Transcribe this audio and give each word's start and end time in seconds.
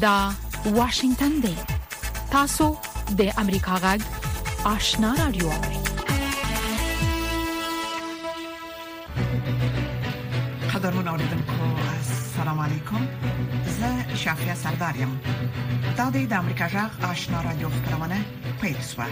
دا 0.00 0.30
واشنگتن 0.66 1.28
دی 1.42 1.54
تاسو 2.30 2.66
د 3.18 3.22
امریکا 3.38 3.74
غږ 3.84 4.00
آشنا 4.64 5.14
رادیو 5.18 5.50
قدرمن 10.74 11.08
اوریدونکو 11.08 11.56
السلام 11.96 12.58
علیکم 12.66 13.08
زه 13.80 14.16
شافیا 14.24 14.54
سردارم 14.62 15.20
دا 15.96 16.10
د 16.10 16.32
امریکا 16.32 16.68
غږ 16.68 17.04
آشنا 17.04 17.40
رادیو 17.42 17.68
خبرونه 17.68 18.20
پیل 18.60 18.78
شوه 18.94 19.06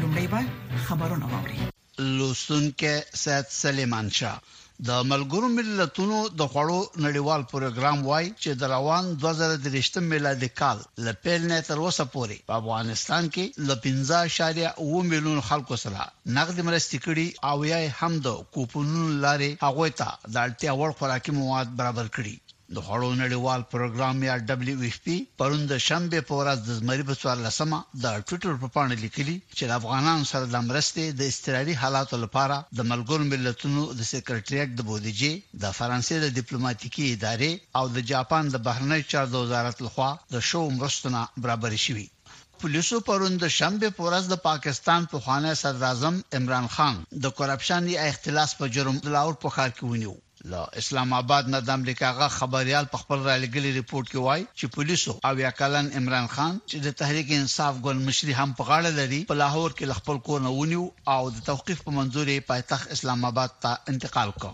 لومړی 0.00 0.26
به 0.32 0.44
خبرونه 0.88 1.26
واوري 1.26 1.58
لوستونکو 1.98 2.96
سات 3.14 3.46
سلیمان 3.52 4.10
شاه 4.10 4.42
د 4.88 4.90
ملګرو 5.12 5.48
ملتونو 5.56 6.18
د 6.38 6.40
خوړو 6.52 6.80
نړیوال 7.06 7.42
پروګرام 7.52 7.98
وای 8.08 8.26
چې 8.42 8.50
د 8.60 8.62
روان 8.74 9.04
2023 9.24 10.04
میلادي 10.12 10.48
کال 10.60 10.78
له 11.04 11.12
پیل 11.24 11.42
نه 11.52 11.58
تر 11.68 11.76
اوسه 11.84 12.04
پورې 12.14 12.36
په 12.48 12.52
افغانستان 12.60 13.24
کې 13.34 13.44
ل 13.68 13.70
15.1 13.86 15.10
میلیون 15.12 15.40
خلکو 15.48 15.74
سره 15.84 16.00
نقد 16.38 16.56
مرستې 16.68 16.96
کړي 17.06 17.28
او 17.50 17.56
یې 17.72 17.94
هم 17.98 18.12
د 18.26 18.28
کوپونونو 18.54 19.08
لارې 19.24 19.50
هغه 19.66 19.86
ته 20.00 20.08
د 20.32 20.34
اړتیا 20.46 20.72
وړ 20.80 20.90
خوراکي 20.98 21.32
مواد 21.40 21.68
برابر 21.80 22.06
کړي 22.16 22.34
د 22.76 22.80
هړو 22.88 23.08
نړیوال 23.22 23.60
پروګرام 23.72 24.16
یا 24.28 24.34
دبليو 24.50 24.84
ایف 24.86 24.94
پی 25.06 25.16
پروند 25.40 25.72
شنبه 25.86 26.18
په 26.28 26.34
ورځ 26.40 26.58
د 26.66 26.76
زمری 26.78 27.04
په 27.08 27.14
څوار 27.20 27.38
لسمه 27.46 27.80
د 28.04 28.06
ټوټر 28.28 28.54
په 28.62 28.68
پاڼه 28.76 28.96
لیکلي 29.04 29.34
چې 29.56 29.72
افغانان 29.80 30.20
سره 30.30 30.46
د 30.46 30.56
مرستې 30.68 31.04
د 31.18 31.32
استراري 31.32 31.74
حالاتو 31.82 32.16
لپاره 32.24 32.56
د 32.78 32.80
ملګرو 32.92 33.26
ملتونو 33.32 33.82
د 33.98 34.00
سیکرټریټ 34.12 34.70
د 34.76 34.88
بودیجې 34.88 35.60
د 35.64 35.74
فرانسې 35.78 36.16
د 36.24 36.32
ډیپلوماټیکي 36.38 37.04
ادارې 37.16 37.52
او 37.78 37.84
د 37.96 38.06
جاپان 38.12 38.50
د 38.54 38.64
بهرنی 38.68 39.00
چارو 39.12 39.44
وزارت 39.44 39.84
لخوا 39.86 40.10
د 40.34 40.46
شو 40.50 40.64
مرستونه 40.80 41.20
برابر 41.44 41.78
شوه 41.86 42.36
پولیسو 42.60 43.04
پرون 43.10 43.38
د 43.42 43.54
شنبه 43.58 43.94
پورز 44.00 44.32
د 44.34 44.42
پاکستان 44.50 45.10
په 45.12 45.24
خوانه 45.26 45.52
صدر 45.64 45.86
اعظم 45.92 46.20
عمران 46.40 46.72
خان 46.78 47.04
د 47.26 47.36
کرپشن 47.42 47.92
یا 47.96 48.10
اختلاس 48.14 48.60
په 48.62 48.74
جرم 48.78 49.04
د 49.06 49.16
لاور 49.18 49.42
په 49.46 49.58
خار 49.58 49.70
کې 49.76 49.84
ونیو 49.92 50.21
لا 50.44 50.62
اسلام 50.80 51.12
آباد 51.16 51.48
نه 51.52 51.58
د 51.64 51.68
امریکا 51.78 52.08
غا 52.18 52.26
خبريال 52.38 52.86
په 52.92 52.96
خپل 53.02 53.18
را 53.26 53.34
لګلي 53.44 53.70
ریپورت 53.78 54.06
کې 54.12 54.18
وای 54.26 54.42
چې 54.58 54.64
پولیسو 54.76 55.12
او 55.28 55.34
یا 55.44 55.50
کلن 55.60 55.86
عمران 55.98 56.26
خان 56.34 56.54
چې 56.70 56.76
د 56.86 56.88
تحریک 57.00 57.28
انصاف 57.36 57.74
ګل 57.84 57.98
مشري 58.08 58.34
هم 58.40 58.50
په 58.58 58.62
غاړه 58.68 58.90
لري 59.00 59.20
په 59.30 59.34
لاهور 59.42 59.70
کې 59.76 59.98
خپل 60.00 60.16
کور 60.26 60.38
نه 60.46 60.50
ونیو 60.58 60.84
او 61.14 61.22
د 61.36 61.38
توقيف 61.50 61.78
په 61.86 61.90
منځوري 61.98 62.36
پایتخت 62.50 62.86
اسلام 62.94 63.20
آباد 63.30 63.50
ته 63.62 63.70
انتقال 63.92 64.30
کړ 64.42 64.52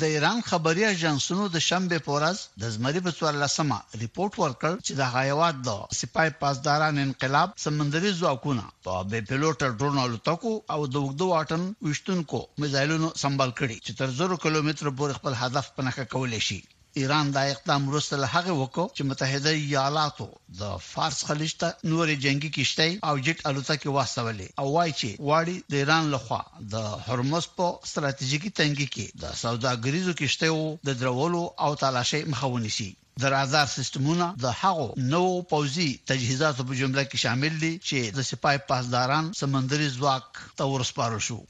د 0.00 0.02
ایران 0.14 0.38
خبري 0.50 0.84
ایجنسونو 0.90 1.44
د 1.54 1.56
شنبه 1.68 1.98
پورز 2.06 2.38
د 2.62 2.62
زمری 2.76 3.00
په 3.06 3.12
14مه 3.16 3.78
ریپورت 4.02 4.32
ورکړ 4.42 4.70
چې 4.86 4.92
د 5.00 5.02
حیوانات 5.16 5.56
د 5.66 5.68
سپای 5.98 6.30
پاسداران 6.44 6.94
انقلاب 7.06 7.48
سمندري 7.66 8.12
ځواکونه 8.20 8.64
په 8.86 8.92
بې 9.10 9.20
پیلوټ 9.28 9.58
ډرون 9.80 10.00
الوتکو 10.04 10.52
او 10.74 10.80
د 10.92 10.94
وګړو 11.04 11.26
واټن 11.34 11.62
وشتونکو 11.88 12.40
میزایلونو 12.62 13.08
سمبال 13.22 13.50
کړي 13.60 13.76
چې 13.84 13.92
تر 14.00 14.06
0 14.24 14.42
کیلومتر 14.44 14.84
پورې 14.98 15.12
خپل 15.18 15.40
هدف 15.44 15.66
پنهکه 15.76 16.04
کولای 16.14 16.42
شي 16.48 16.60
ایران 17.00 17.30
دا 17.34 17.40
اقدام 17.50 17.84
وروسته 17.90 18.16
له 18.22 18.26
هغه 18.34 18.52
وکړو 18.56 18.84
چې 18.96 19.02
متحده 19.10 19.50
ایالاتو 19.60 20.24
د 20.60 20.72
فارس 20.86 21.18
خلیج 21.28 21.52
ته 21.60 21.68
نورې 21.92 22.16
جنگي 22.24 22.50
کشتۍ 22.56 22.90
او 23.08 23.12
جټ 23.26 23.38
الوتکې 23.50 23.88
واستولې 23.96 24.46
او 24.60 24.66
وایي 24.76 24.92
چې 25.00 25.08
واړی 25.28 25.56
د 25.70 25.72
ایران 25.82 26.04
لخوا 26.14 26.40
د 26.72 26.74
هرمز 27.06 27.44
په 27.56 27.66
ستراتیژیکي 27.90 28.50
تنګي 28.60 28.88
کې 28.94 29.06
د 29.22 29.24
سوداګریزو 29.44 30.12
کشتیو 30.20 30.58
د 30.88 30.90
درولو 31.02 31.42
او 31.64 31.70
تالاشي 31.84 32.20
مخاوني 32.32 32.70
سي 32.78 32.88
د 33.22 33.24
رادار 33.36 33.66
سیستمونه 33.76 34.26
د 34.44 34.54
هغو 34.64 34.88
نو 35.14 35.22
پوزي 35.54 35.90
تجهیزاتو 36.10 36.68
په 36.68 36.74
جمله 36.80 37.02
کې 37.10 37.22
شامل 37.24 37.58
دي 37.64 37.72
چې 37.88 37.98
د 38.18 38.28
سپای 38.32 38.56
پاسداران 38.70 39.32
سمندري 39.42 39.88
ځواک 39.98 40.44
ته 40.58 40.70
ورسپارل 40.72 41.22
شو 41.28 41.40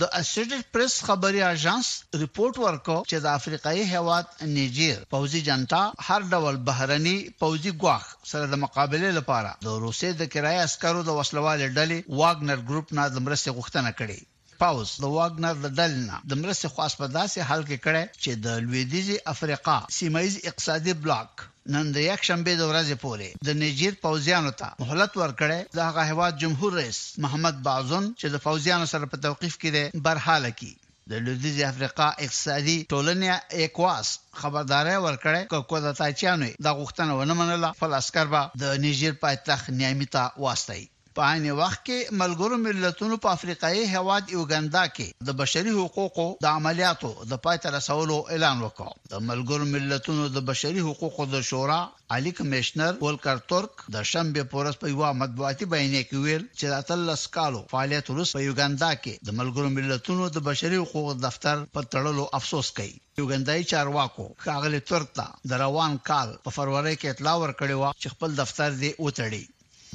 د 0.00 0.04
اسوسییټډ 0.20 0.62
پریس 0.74 0.94
خبري 1.08 1.40
اژانس 1.54 1.86
ریپورت 2.22 2.54
ورکو 2.66 2.96
چې 3.10 3.16
د 3.24 3.26
افریقای 3.38 3.80
هواد 3.94 4.26
نیجر 4.56 4.96
پوزي 5.12 5.40
جنتا 5.48 5.82
هر 6.08 6.20
ډول 6.32 6.54
بهرني 6.68 7.16
پوزي 7.40 7.72
ګواخ 7.82 8.04
سره 8.30 8.44
د 8.48 8.54
مقابله 8.64 9.08
لپاره 9.18 9.50
د 9.66 9.68
روسي 9.84 10.10
د 10.16 10.22
کرای 10.34 10.56
عسکرو 10.66 11.00
د 11.08 11.10
وسلوال 11.18 11.58
ډلې 11.78 11.98
واګنر 12.20 12.58
ګروپ 12.68 12.88
نه 12.98 13.04
د 13.14 13.16
مرستې 13.26 13.50
غوښتنه 13.58 13.90
کړې 13.98 14.20
پاوس 14.62 14.90
د 15.02 15.06
واګنر 15.16 15.54
د 15.64 15.66
دلنا 15.78 16.16
د 16.30 16.32
مرستې 16.42 16.68
خاص 16.74 16.92
په 17.00 17.06
داسې 17.18 17.38
حال 17.48 17.62
کې 17.70 17.78
کړه 17.86 18.02
چې 18.22 18.32
د 18.44 18.46
لویدیزي 18.66 19.16
افریقا 19.34 19.76
سیمایي 19.98 20.32
اقتصادي 20.50 20.92
بلاک 21.04 21.30
نن 21.72 21.86
د 21.96 21.98
یک 22.10 22.20
شنبه 22.28 22.52
د 22.56 22.62
ورځې 22.70 22.94
پورې 23.04 23.28
د 23.46 23.50
نيجر 23.62 23.94
پوزیانو 24.02 24.52
ته 24.60 24.68
مهلت 24.82 25.12
ورکړي 25.22 25.58
د 25.76 25.80
هغه 25.88 26.02
هواد 26.10 26.32
جمهور 26.42 26.70
رئیس 26.80 26.98
محمد 27.24 27.56
باعزون 27.66 28.04
چې 28.20 28.26
د 28.32 28.36
پوزیانو 28.46 28.86
سره 28.92 29.04
په 29.12 29.20
توقيف 29.26 29.54
کې 29.62 29.70
ده 29.76 29.84
برحال 30.06 30.44
کی 30.60 30.72
د 31.10 31.24
لویدیز 31.24 31.58
افریقا 31.72 32.08
اقتصادي 32.24 32.78
ټولنې 32.92 33.28
اکواس 33.66 34.06
خبرداري 34.40 34.96
ورکړې 35.04 35.42
کوکو 35.54 35.76
د 35.86 35.96
تایچانو 36.00 36.48
د 36.66 36.68
غوښتنه 36.78 37.12
ونه 37.18 37.34
منله 37.40 37.68
فل 37.80 37.92
اسکر 38.00 38.26
به 38.34 38.42
د 38.64 38.80
نيجر 38.84 39.12
پایتخت 39.24 39.66
نیامي 39.78 40.08
ته 40.14 40.22
واستي 40.44 40.82
په 41.18 41.26
عین 41.32 41.44
وخت 41.58 41.82
کې 41.88 42.14
ملګرو 42.20 42.56
ملتونو 42.60 43.16
په 43.24 43.32
افریقایي 43.36 43.82
هواد 43.90 44.30
یوګاندا 44.36 44.80
کې 44.94 45.26
د 45.28 45.36
بشري 45.40 45.74
حقوقو 45.76 46.24
د 46.44 46.46
عملیاتو 46.60 47.10
د 47.32 47.38
پاتره 47.44 47.80
سولو 47.88 48.16
اعلان 48.36 48.56
وکړ 48.64 49.04
د 49.12 49.20
ملګرو 49.28 49.68
ملتونو 49.74 50.24
د 50.36 50.44
بشري 50.48 50.82
حقوقو 50.86 51.28
د 51.36 51.44
شورا 51.50 51.78
علي 52.16 52.32
کمشنر 52.38 52.98
ولکر 53.04 53.44
تورک 53.52 53.84
د 53.98 54.08
شنبه 54.14 54.44
پورس 54.56 54.80
په 54.82 54.92
یو 54.94 55.12
مطبوعاتي 55.20 55.70
بیانیه 55.76 56.02
کې 56.08 56.24
ویل 56.24 56.42
چې 56.42 56.74
د 56.74 56.84
تلس 56.90 57.22
کالو 57.38 57.62
فعالیت 57.76 58.12
روس 58.16 58.34
په 58.38 58.42
یوګاندا 58.48 58.90
کې 59.06 59.30
د 59.30 59.38
ملګرو 59.42 59.72
ملتونو 59.78 60.28
د 60.38 60.44
بشري 60.52 60.82
حقوقو 60.84 61.14
دفتر 61.28 61.64
په 61.78 61.88
تړلو 61.94 62.28
افسوس 62.40 62.74
کوي 62.80 62.92
یوګندای 63.22 63.68
چارواکو 63.74 64.28
خاغلی 64.46 64.82
تورتا 64.92 65.30
د 65.54 65.62
روان 65.66 65.98
کال 66.12 66.36
په 66.46 66.58
فروری 66.58 66.96
کې 67.00 67.10
اطلاع 67.16 67.38
ورکړی 67.40 67.74
و 67.80 67.98
چې 68.02 68.16
خپل 68.16 68.38
دفتر 68.42 68.68
دې 68.80 69.02
وټړي 69.04 69.44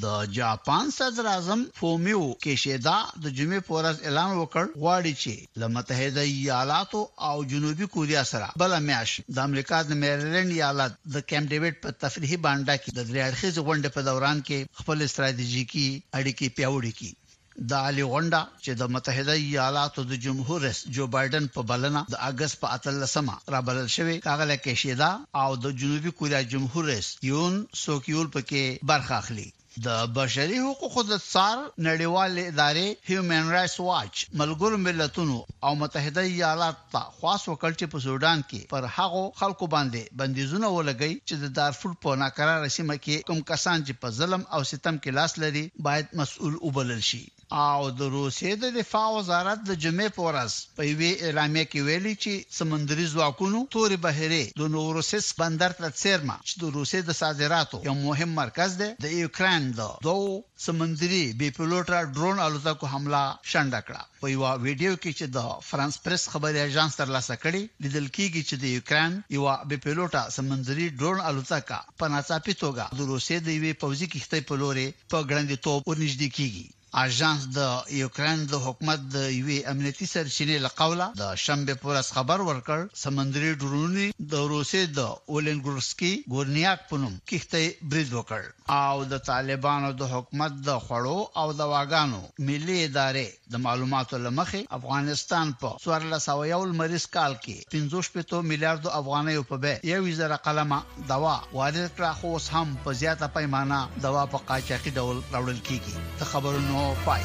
د 0.02 0.10
جاپان 0.36 0.92
صدر 0.96 1.26
اعظم 1.30 1.64
فومیو 1.78 2.20
کیشیدا 2.44 2.94
د 3.24 3.26
جمعې 3.40 3.62
په 3.70 3.74
ورځ 3.78 3.98
اعلان 4.10 4.36
وکړ 4.38 4.68
غواړي 4.84 5.14
چې 5.22 5.60
له 5.64 5.68
متحده 5.78 6.24
ایالاتو 6.34 7.02
او 7.30 7.42
جنوبي 7.54 7.88
کوریا 7.96 8.22
سره 8.30 8.52
بل 8.62 8.76
میاش 8.90 9.16
د 9.40 9.42
امریکا 9.48 9.80
د 9.90 9.98
میریلند 10.04 10.54
ایالت 10.58 10.96
د 11.16 11.26
کیمپ 11.32 11.50
ډیوډ 11.54 11.80
په 11.88 11.98
تفریحي 12.04 12.40
بانډا 12.46 12.76
کې 12.84 12.96
د 13.00 13.10
دریاړخیز 13.10 13.60
غونډې 13.66 13.96
په 13.98 14.06
دوران 14.10 14.42
کې 14.48 14.84
خپل 14.84 15.06
استراتیژیکي 15.08 15.86
اړیکې 16.20 16.56
پیوړې 16.60 16.94
کړي 17.00 17.68
د 17.72 17.84
علي 17.90 18.08
غونډا 18.14 18.42
چې 18.64 18.72
د 18.84 18.94
متحده 18.98 19.38
ایالاتو 19.44 20.08
د 20.14 20.24
جمهور 20.28 20.66
رئیس 20.68 20.82
جو 21.00 21.10
بایدن 21.18 21.52
په 21.58 21.68
بلنه 21.74 22.06
د 22.16 22.24
اگست 22.32 22.62
په 22.66 22.80
13مه 22.90 23.38
را 23.56 23.64
بلل 23.72 23.92
شوی 23.98 24.18
کاغله 24.30 24.60
کې 24.64 24.84
شیدا 24.86 25.12
او 25.46 25.52
د 25.68 25.78
جنوبي 25.84 26.16
کوریا 26.22 26.44
جمهور 26.58 26.92
رئیس 26.94 27.14
یون 27.34 27.62
سوکیول 27.86 28.36
پکې 28.38 28.92
برخه 28.94 29.20
اخلي 29.24 29.50
د 29.86 29.90
بشري 30.18 30.58
حقوقو 30.66 31.02
د 31.12 31.14
څار 31.32 31.58
نړیوال 31.88 32.32
ادارې 32.52 32.88
هیومن 33.10 33.44
رائټس 33.56 33.76
واچ 33.90 34.16
ملګرو 34.42 34.80
ملتونو 34.88 35.38
او 35.68 35.72
متحده 35.84 36.24
ایالات 36.32 36.78
ته 36.94 37.02
خاص 37.20 37.42
وکړ 37.52 37.72
چې 37.80 37.86
په 37.94 37.98
سودان 38.08 38.40
کې 38.50 38.62
پر 38.74 38.84
هغو 38.98 39.24
خلکو 39.42 39.66
باندې 39.76 40.10
بندیزونه 40.24 40.68
ولګي 40.78 41.14
چې 41.28 41.36
د 41.44 41.56
دارفور 41.62 41.92
په 42.04 42.20
ناقرار 42.24 42.62
سیمه 42.78 42.96
کې 43.06 43.24
کوم 43.30 43.40
کسان 43.54 43.78
چې 43.88 43.94
په 44.02 44.08
ظلم 44.20 44.44
او 44.56 44.62
ستم 44.74 44.96
کې 45.04 45.16
لاس 45.20 45.32
لري 45.44 45.66
باید 45.88 46.14
مسؤل 46.22 46.54
وبلل 46.68 47.02
شي 47.12 47.24
او 47.52 47.90
د 48.00 48.02
روسیې 48.18 48.54
د 48.62 48.66
دفاع 48.80 49.08
وزارت 49.18 49.60
د 49.66 49.72
جمعې 49.84 50.10
په 50.16 50.22
ورځ 50.28 50.52
په 50.78 50.82
وی 51.00 51.12
اعلامیه 51.28 51.66
کې 51.72 51.82
ویلي 51.88 52.14
چې 52.24 52.34
سمندري 52.58 53.06
ځواکونو 53.14 53.60
توري 53.76 53.98
بهرې 54.08 54.44
د 54.60 54.62
نوروسس 54.74 55.26
بندر 55.40 55.72
ته 55.80 55.88
څیرمه 56.02 56.36
چې 56.48 56.54
د 56.62 56.64
روسیې 56.78 57.02
د 57.06 57.12
صادراتو 57.22 57.78
یو 57.88 57.96
مهم 58.08 58.32
مرکز 58.42 58.72
دی 58.82 58.90
د 59.06 59.08
یوکرين 59.22 59.62
د 59.80 59.82
دوه 60.08 60.42
سمندري 60.68 61.24
بي 61.40 61.50
پلوټا 61.58 62.00
ډرون 62.16 62.38
الوتکو 62.48 62.86
حمله 62.94 63.24
شنډه 63.52 63.80
کړه 63.88 64.02
په 64.22 64.26
یو 64.36 64.42
ویډیو 64.66 64.94
کې 65.02 65.12
چې 65.18 65.26
د 65.36 65.38
فرانس 65.70 65.96
پریس 66.06 66.24
خبري 66.34 66.60
ایجنس 66.66 66.94
ترلاسه 67.02 67.34
کړي 67.44 67.64
لیدل 67.84 68.08
کیږي 68.18 68.42
چې 68.48 68.56
د 68.64 68.66
یوکرين 68.78 69.14
یو 69.38 69.44
بي 69.70 69.78
پلوټا 69.86 70.22
سمندري 70.38 70.86
ډرون 71.00 71.20
الوتکا 71.30 71.80
په 72.00 72.06
ناڅاپي 72.14 72.54
توګه 72.64 72.84
د 72.98 73.02
روسیې 73.14 73.38
د 73.46 73.50
یوې 73.58 73.74
پوځي 73.82 74.08
کښتۍ 74.14 74.42
په 74.50 74.56
لوري 74.62 74.88
په 75.12 75.18
ګړندې 75.30 75.58
توپ 75.66 75.82
ورنږدې 75.90 76.30
کیږي 76.38 76.68
اژانس 76.98 77.44
د 77.56 77.92
یوکرين 77.96 78.46
د 78.52 78.62
حکومت 78.66 79.00
د 79.16 79.30
یوې 79.40 79.58
امنیتي 79.72 80.06
سرچینې 80.14 80.58
لقوله 80.66 81.08
د 81.20 81.36
شنبه 81.44 81.74
پورس 81.82 82.08
خبر 82.16 82.40
ورکړ 82.50 82.80
سمندري 83.04 83.52
ډرونی 83.62 84.08
د 84.32 84.48
روسي 84.54 84.82
د 84.94 85.06
اولنګورسکي 85.32 86.14
ګورنیاک 86.34 86.80
پونوم 86.90 87.18
کیخته 87.32 87.62
بریډ 87.90 88.10
وکړ 88.18 88.42
او 88.82 89.04
د 89.12 89.22
طالبانو 89.30 89.92
د 89.98 90.10
حکومت 90.14 90.56
د 90.70 90.80
خړو 90.88 91.20
او 91.44 91.48
د 91.60 91.70
واګانو 91.74 92.22
ملي 92.48 92.80
ادارې 92.88 93.28
د 93.56 93.64
معلوماتو 93.68 94.18
لمخې 94.26 94.62
افغانستان 94.80 95.54
په 95.66 95.78
1401 96.00 96.76
مریض 96.82 97.06
کال 97.18 97.34
کې 97.46 97.70
15 97.76 98.50
میلیارډ 98.54 98.84
افغانۍ 99.04 99.40
په 99.52 99.62
به 99.68 99.90
یو 99.94 100.02
وزره 100.10 100.42
قلمه 100.50 100.82
دوا 101.14 101.36
وارد 101.54 101.94
کړه 101.94 102.12
خو 102.22 102.34
هم 102.58 102.76
په 102.84 102.98
زیاته 103.06 103.32
پیمانه 103.40 103.80
دوا 104.10 104.26
په 104.36 104.44
قاچاقي 104.52 104.96
ډول 105.00 105.16
راوړل 105.34 105.60
کیږي 105.72 106.18
ته 106.20 106.34
خبرونه 106.34 106.78
مو 106.80 106.96
پای 107.06 107.22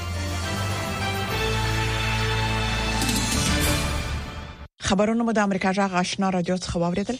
خبرونه 4.88 5.22
مو 5.24 5.32
د 5.32 5.38
امریکا 5.38 5.72
جغ 5.78 5.94
آشنا 6.00 6.30
رادیو 6.36 6.56
څخه 6.64 6.76
واوریدل 6.84 7.18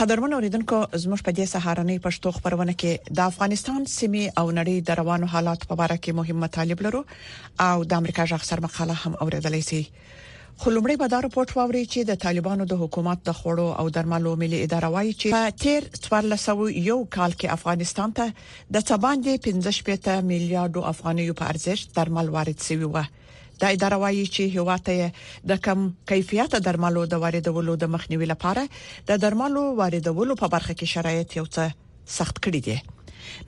قدرمن 0.00 0.32
اوریدونکو 0.36 0.78
زموږ 1.02 1.20
په 1.26 1.32
دې 1.38 1.46
سهارنۍ 1.54 1.96
پښتو 2.08 2.28
خبرونه 2.38 2.72
کې 2.82 2.92
د 3.20 3.30
افغانستان 3.30 3.80
سیمه 3.96 4.24
او 4.38 4.46
نړۍ 4.58 4.76
د 4.88 5.00
روانو 5.02 5.26
حالات 5.34 5.60
په 5.70 5.74
اړه 5.86 5.96
کې 6.02 6.12
مهمه 6.20 6.48
طالب 6.58 6.78
لرو 6.86 7.02
او 7.68 7.76
د 7.92 8.02
امریکا 8.02 8.24
جغ 8.32 8.42
سر 8.50 8.58
مقاله 8.68 8.94
هم 9.02 9.12
اوریدلای 9.26 9.62
شئ 9.70 9.82
خلومړی 10.58 10.96
به 11.00 11.08
دا 11.12 11.18
راپورټ 11.26 11.50
واوري 11.56 11.84
چې 11.92 12.00
د 12.10 12.18
طالبانو 12.24 12.64
د 12.70 12.80
حکومت 12.82 13.18
د 13.26 13.30
خورو 13.38 13.66
او 13.82 13.88
درملو 13.96 14.32
ملي 14.42 14.58
اداره 14.66 14.88
وايي 14.94 15.12
چې 15.20 15.28
په 15.36 15.52
تیر 15.62 15.82
1401 15.94 17.06
کال 17.16 17.32
کې 17.40 17.46
افغانستان 17.56 18.10
ته 18.16 18.26
د 18.78 18.86
تباندې 18.90 19.40
15 19.46 20.26
میلیارډ 20.30 20.76
افغانیو 20.92 21.36
په 21.40 21.44
ارزښت 21.54 21.86
درمل 22.00 22.28
وارد 22.36 22.58
شوی 22.68 22.88
و 22.90 23.04
دا 23.62 23.68
اداره 23.76 23.96
وايي 24.04 24.26
چې 24.34 24.42
هیواته 24.58 25.10
د 25.52 25.62
کم 25.68 25.88
کیفیت 26.12 26.56
درملو 26.68 27.04
د 27.14 27.22
واردولو 27.26 27.74
د 27.82 27.92
مخنیوي 27.94 28.26
لپاره 28.32 28.66
د 29.12 29.20
درملو 29.26 29.64
واردولو 29.82 30.36
په 30.42 30.46
برخه 30.56 30.74
کې 30.74 30.96
شرایط 30.96 31.36
یو 31.40 31.46
څه 31.54 31.64
سخت 32.18 32.36
کړي 32.44 32.60
دي 32.68 32.78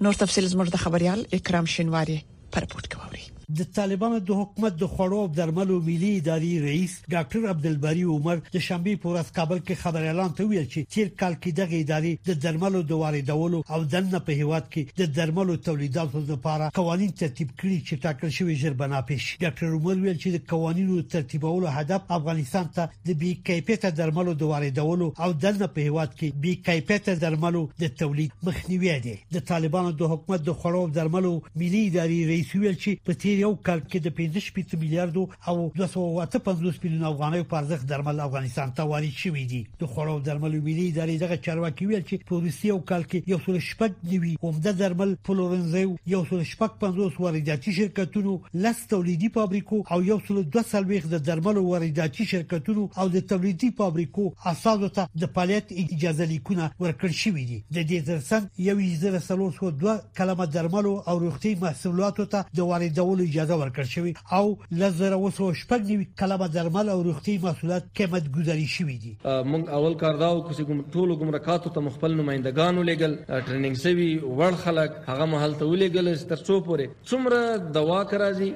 نور 0.06 0.20
تفصیل 0.22 0.46
زموږ 0.52 0.68
د 0.76 0.84
خبريال 0.86 1.20
اکرام 1.38 1.66
شینواری 1.76 2.18
پر 2.56 2.64
پورت 2.72 2.94
کوي 2.94 3.31
د 3.58 3.62
طالبانو 3.76 4.18
د 4.28 4.38
حکومت 4.40 4.76
د 4.80 4.84
خوړو 4.94 5.18
او 5.22 5.28
درملو 5.38 5.78
ملي 5.88 6.10
ادارې 6.18 6.52
رئیس 6.68 6.92
ډاکټر 7.14 7.46
عبدالباري 7.52 8.02
عمر 8.16 8.40
د 8.54 8.58
شنبه 8.66 8.96
په 9.02 9.12
ورځ 9.14 9.32
کابل 9.38 9.58
کې 9.66 9.80
خبر 9.82 10.06
اعلان 10.10 10.32
ته 10.40 10.46
ویل 10.50 10.66
چې 10.72 10.86
تیر 10.94 11.08
کال 11.22 11.34
کې 11.42 11.50
دغه 11.60 11.76
ادارې 11.84 12.12
د 12.28 12.42
درملو 12.46 12.82
د 12.90 13.00
واردولو 13.02 13.62
او 13.76 13.80
دنه 13.94 14.20
په 14.26 14.32
هیواد 14.40 14.64
کې 14.72 15.00
د 15.00 15.14
درملو 15.18 15.56
تولیداتو 15.68 16.22
لپاره 16.32 16.68
قوانين 16.78 17.12
ترتیب 17.22 17.48
کړي 17.60 17.76
چې 17.86 17.94
ټاکل 18.06 18.30
شوی 18.38 18.56
جربنا 18.62 19.00
پیش 19.10 19.26
ډاکټر 19.42 19.76
عمر 19.78 19.96
ویل 20.04 20.20
چې 20.22 20.28
د 20.36 20.46
قوانینو 20.54 21.00
ترتیبولو 21.16 21.74
هدف 21.80 22.10
افغانستان 22.18 22.70
ته 22.74 22.88
د 23.10 23.20
بي 23.24 23.32
کیفیته 23.50 23.90
درملو 24.02 24.34
د 24.42 24.54
واردولو 24.54 25.12
او 25.26 25.32
دنه 25.32 25.68
په 25.76 25.88
هیواد 25.88 26.14
کې 26.14 26.42
بي 26.46 26.54
کیفیته 26.70 27.16
درملو 27.26 27.62
د 27.84 27.94
تولید 28.04 28.38
مخنیوي 28.50 28.96
دی 29.08 29.16
د 29.38 29.46
طالبانو 29.52 29.92
د 30.02 30.14
حکومت 30.16 30.46
د 30.50 30.58
خوړو 30.62 30.86
او 30.86 30.92
درملو 31.00 31.34
ملي 31.56 31.84
ادارې 31.88 32.32
رئیس 32.32 32.54
ویل 32.56 32.80
چې 32.84 32.98
په 33.06 33.20
دې 33.32 33.40
یو 33.46 33.52
کال 33.66 33.80
کې 33.90 33.98
د 34.06 34.08
15 34.16 34.80
میلیارډ 34.82 35.16
او 35.48 35.56
255 35.76 36.80
میلیون 36.84 37.04
افغانۍ 37.10 37.44
په 37.52 37.58
ارزښت 37.62 37.86
درمل 37.92 38.18
افغانستان 38.24 38.72
ته 38.78 38.86
وارد 38.92 39.14
شوې 39.22 39.44
دي 39.52 39.60
د 39.82 39.90
خوړو 39.92 40.16
درملو 40.28 40.60
ملي 40.68 40.86
ادارې 40.92 41.18
دغه 41.22 41.36
چارواکي 41.46 41.86
ویل 41.90 42.04
چې 42.08 42.26
په 42.30 42.40
روسي 42.46 42.68
یو 42.70 42.78
کال 42.90 43.06
کې 43.10 43.30
یو 43.32 43.38
سل 43.46 43.56
شپږ 43.68 43.92
نیوي 44.10 44.32
اومده 44.40 44.72
درمل 44.82 45.14
پلورنځي 45.28 45.84
یو 46.14 46.22
سل 46.30 46.42
شپږ 46.52 46.82
50 46.84 47.20
وارداتي 47.26 47.74
شرکتونو 47.78 48.34
لس 48.66 48.82
تولیدي 48.94 49.32
فابریکو 49.38 49.80
او 49.96 49.98
یو 50.10 50.18
سل 50.28 50.42
200 50.58 51.08
د 51.14 51.24
درملو 51.30 51.64
وارداتي 51.70 52.28
شرکتونو 52.34 52.86
او 53.02 53.08
د 53.16 53.26
تولیدي 53.34 53.70
فابریکو 53.82 54.28
اساسو 54.52 54.92
ته 55.00 55.10
د 55.24 55.32
فعالیت 55.38 55.74
اجازه 55.86 56.28
لیکونه 56.34 56.68
ورکړ 56.82 57.20
شوې 57.22 57.48
دي 57.52 57.60
د 57.76 57.88
دې 57.92 58.10
ترڅنګ 58.10 58.68
یو 58.68 59.18
1302 59.18 60.06
کلمه 60.20 60.50
درملو 60.58 60.94
او 61.12 61.18
روغتي 61.26 61.54
محصولاتو 61.66 62.30
ته 62.36 62.52
د 62.60 62.70
واردولو 62.72 63.21
کولو 63.22 63.30
اجازه 63.30 63.56
ورکړ 63.58 63.84
شوې 63.90 64.12
او 64.38 64.46
لزر 64.82 65.12
وسو 65.24 65.46
شپږ 65.60 65.80
نیو 65.88 66.06
کلمه 66.20 66.46
درمل 66.54 66.88
او 66.94 66.98
روغتي 67.08 67.34
محصولات 67.46 67.82
قیمت 68.00 68.24
ګذري 68.36 68.66
شوې 68.76 68.96
دي 69.04 69.12
موږ 69.50 69.62
اول 69.78 69.94
کار 70.02 70.14
داو 70.22 70.44
چې 70.50 70.66
کوم 70.70 70.78
ټولو 70.96 71.18
ګمرکاتو 71.22 71.72
ته 71.76 71.94
خپل 71.96 72.14
نمائندګانو 72.22 72.86
لګل 72.90 73.12
ټریننګ 73.48 73.76
سوي 73.84 74.10
وړ 74.22 74.58
خلک 74.64 74.98
هغه 75.10 75.26
محل 75.34 75.54
ته 75.60 75.70
ولګل 75.72 76.16
تر 76.34 76.40
څو 76.46 76.60
پورې 76.68 76.88
څومره 77.10 77.72
دوا 77.78 78.00
کراځي 78.14 78.50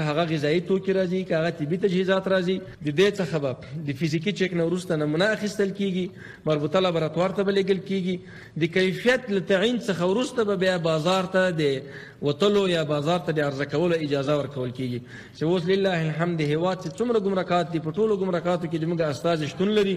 که 0.00 0.04
هغه 0.06 0.24
غذایی 0.34 0.60
توکي 0.60 0.92
راځي 0.92 1.24
که 1.28 1.36
هغه 1.38 1.50
طبي 1.50 1.76
تجهیزات 1.76 2.24
راځي 2.28 2.56
د 2.84 2.88
دې 2.98 3.10
څخه 3.20 3.36
به 3.44 3.56
د 3.86 3.90
فزیکی 3.92 4.32
چک 4.32 4.52
نه 4.56 4.64
وروسته 4.64 4.96
نمونه 4.96 5.24
اخیستل 5.36 5.70
کیږي 5.76 6.08
مربوطه 6.46 6.80
لابراتوار 6.80 7.30
ته 7.36 7.44
بلګل 7.44 7.80
کیږي 7.88 8.16
د 8.60 8.64
کیفیت 8.76 9.30
له 9.30 9.40
تعین 9.40 9.78
څخه 9.80 10.00
وروسته 10.00 10.44
به 10.44 10.56
بیا 10.56 10.78
بازار 10.78 11.28
ته 11.36 11.50
د 11.50 11.82
وتلو 12.22 12.68
یا 12.68 12.84
بازار 12.84 13.18
ته 13.26 13.32
د 13.32 13.40
عرضه 13.40 13.64
کولو 13.64 13.98
اجازه 14.06 14.36
ورکول 14.38 14.70
کیږي 14.78 15.00
چې 15.36 15.42
اوس 15.42 15.68
لله 15.72 16.00
الحمد 16.08 16.40
هیواد 16.40 16.80
څومره 16.96 17.20
ګمرکات 17.28 17.70
دي 17.72 17.84
په 17.88 17.92
ټولو 17.98 18.16
ګمرکاتو 18.24 18.72
کې 18.72 18.80
زموږ 18.84 19.00
استاد 19.12 19.46
شتون 19.52 19.70
لري 19.80 19.94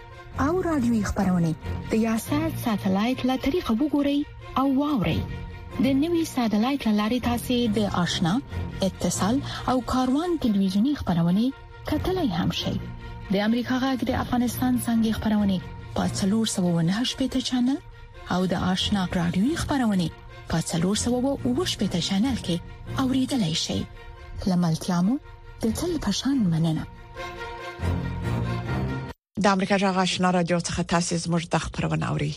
او 0.46 0.62
رادیوي 0.68 1.02
خبرونه 1.10 1.52
د 1.92 1.92
یاشات 2.06 2.54
ساتلایت 2.66 3.20
له 3.30 3.36
طریقو 3.44 3.76
وګورئ 3.82 4.18
او 4.62 4.64
واورئ 4.80 5.20
د 5.88 5.94
نوي 6.04 6.24
ساتلایت 6.34 6.88
لاري 7.00 7.20
تاسو 7.28 7.58
د 7.78 7.94
آشنا 8.06 8.32
اتصال 8.88 9.38
او 9.74 9.76
کاروان 9.94 10.34
ټلویزیونی 10.48 10.94
خبرونه 11.04 11.44
کتلای 11.92 12.30
هم 12.40 12.56
شئ 12.62 12.74
د 12.80 13.36
امریکا 13.50 13.78
غږ 13.86 14.00
د 14.12 14.20
افغانستان 14.24 14.74
څنګه 14.86 15.12
خبرونه 15.18 15.58
پاتلور 16.00 16.46
798 16.56 17.20
پټ 17.22 17.46
چنل 17.52 17.78
او 18.38 18.42
د 18.56 18.66
آشنا 18.74 19.06
رادیوي 19.20 19.54
خبرونه 19.64 20.10
پاتلور 20.56 20.96
798 21.06 21.80
پټ 21.86 22.04
چنل 22.12 22.38
کې 22.50 23.08
اوریدلای 23.08 23.54
شئ 23.68 23.80
لملتیا 24.52 25.00
مو 25.08 25.16
د 25.64 25.72
تل 25.80 25.92
پشان 26.06 26.38
مننه 26.52 26.84
د 29.44 29.46
امریکا 29.56 29.76
جغ 29.84 29.98
آشنا 30.04 30.32
رادیو 30.36 30.58
څخه 30.68 30.82
تاسو 30.94 31.14
زموږ 31.26 31.44
د 31.54 31.64
خبرونه 31.66 32.06
اوري 32.14 32.30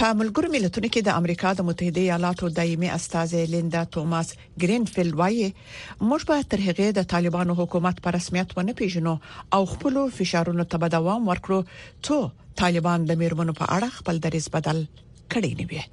په 0.00 0.06
ملګرو 0.20 0.48
ملتونو 0.56 0.88
کې 0.92 1.00
د 1.06 1.10
امریکا 1.20 1.50
د 1.60 1.68
متحده 1.68 2.00
ایالاتو 2.02 2.48
دایمي 2.58 2.88
استاذ 2.98 3.30
لیندا 3.54 3.82
توماس 3.96 4.28
ګرینفیلد 4.64 5.14
وایي 5.22 5.48
موږ 6.08 6.20
به 6.32 6.36
تر 6.52 6.58
هغه 6.66 6.86
د 7.00 7.08
طالبانو 7.14 7.52
حکومت 7.62 7.96
په 8.04 8.08
رسمیت 8.18 8.48
ونه 8.58 8.72
پیژنو 8.82 9.14
او 9.58 9.62
خپل 9.72 9.94
فشارونو 10.20 10.64
ته 10.76 10.90
دوام 10.98 11.20
ورکړو 11.32 11.60
ته 12.10 12.30
طالبان 12.64 12.98
د 13.10 13.20
میرمنو 13.24 13.54
په 13.64 13.74
اړه 13.76 13.88
خپل 14.02 14.20
دریځ 14.28 14.48
بدل 14.58 14.78
کړې 15.32 15.52
نه 15.60 15.64
وي 15.70 15.84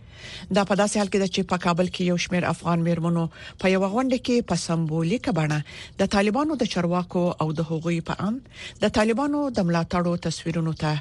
دا 0.58 0.64
په 0.70 0.78
داسې 0.82 1.02
حال 1.02 1.10
کې 1.14 1.22
ده 1.24 1.28
چې 1.36 1.50
په 1.52 1.62
کابل 1.66 1.88
کې 1.96 2.10
یو 2.12 2.18
شمېر 2.26 2.46
افغان 2.54 2.80
میرمنو 2.88 3.24
په 3.64 3.72
یو 3.74 3.82
غونډه 3.94 4.20
کې 4.26 4.46
په 4.52 4.56
سمبولیک 4.66 5.30
بڼه 5.40 5.60
د 6.02 6.12
طالبانو 6.16 6.58
د 6.62 6.72
چرواکو 6.76 7.24
او 7.46 7.48
د 7.60 7.68
حقوقي 7.70 8.02
په 8.10 8.28
ان 8.30 8.38
د 8.84 8.94
طالبانو 8.98 9.42
د 9.60 9.70
ملاتړو 9.70 10.14
تصویرونو 10.28 10.74
ته 10.82 10.92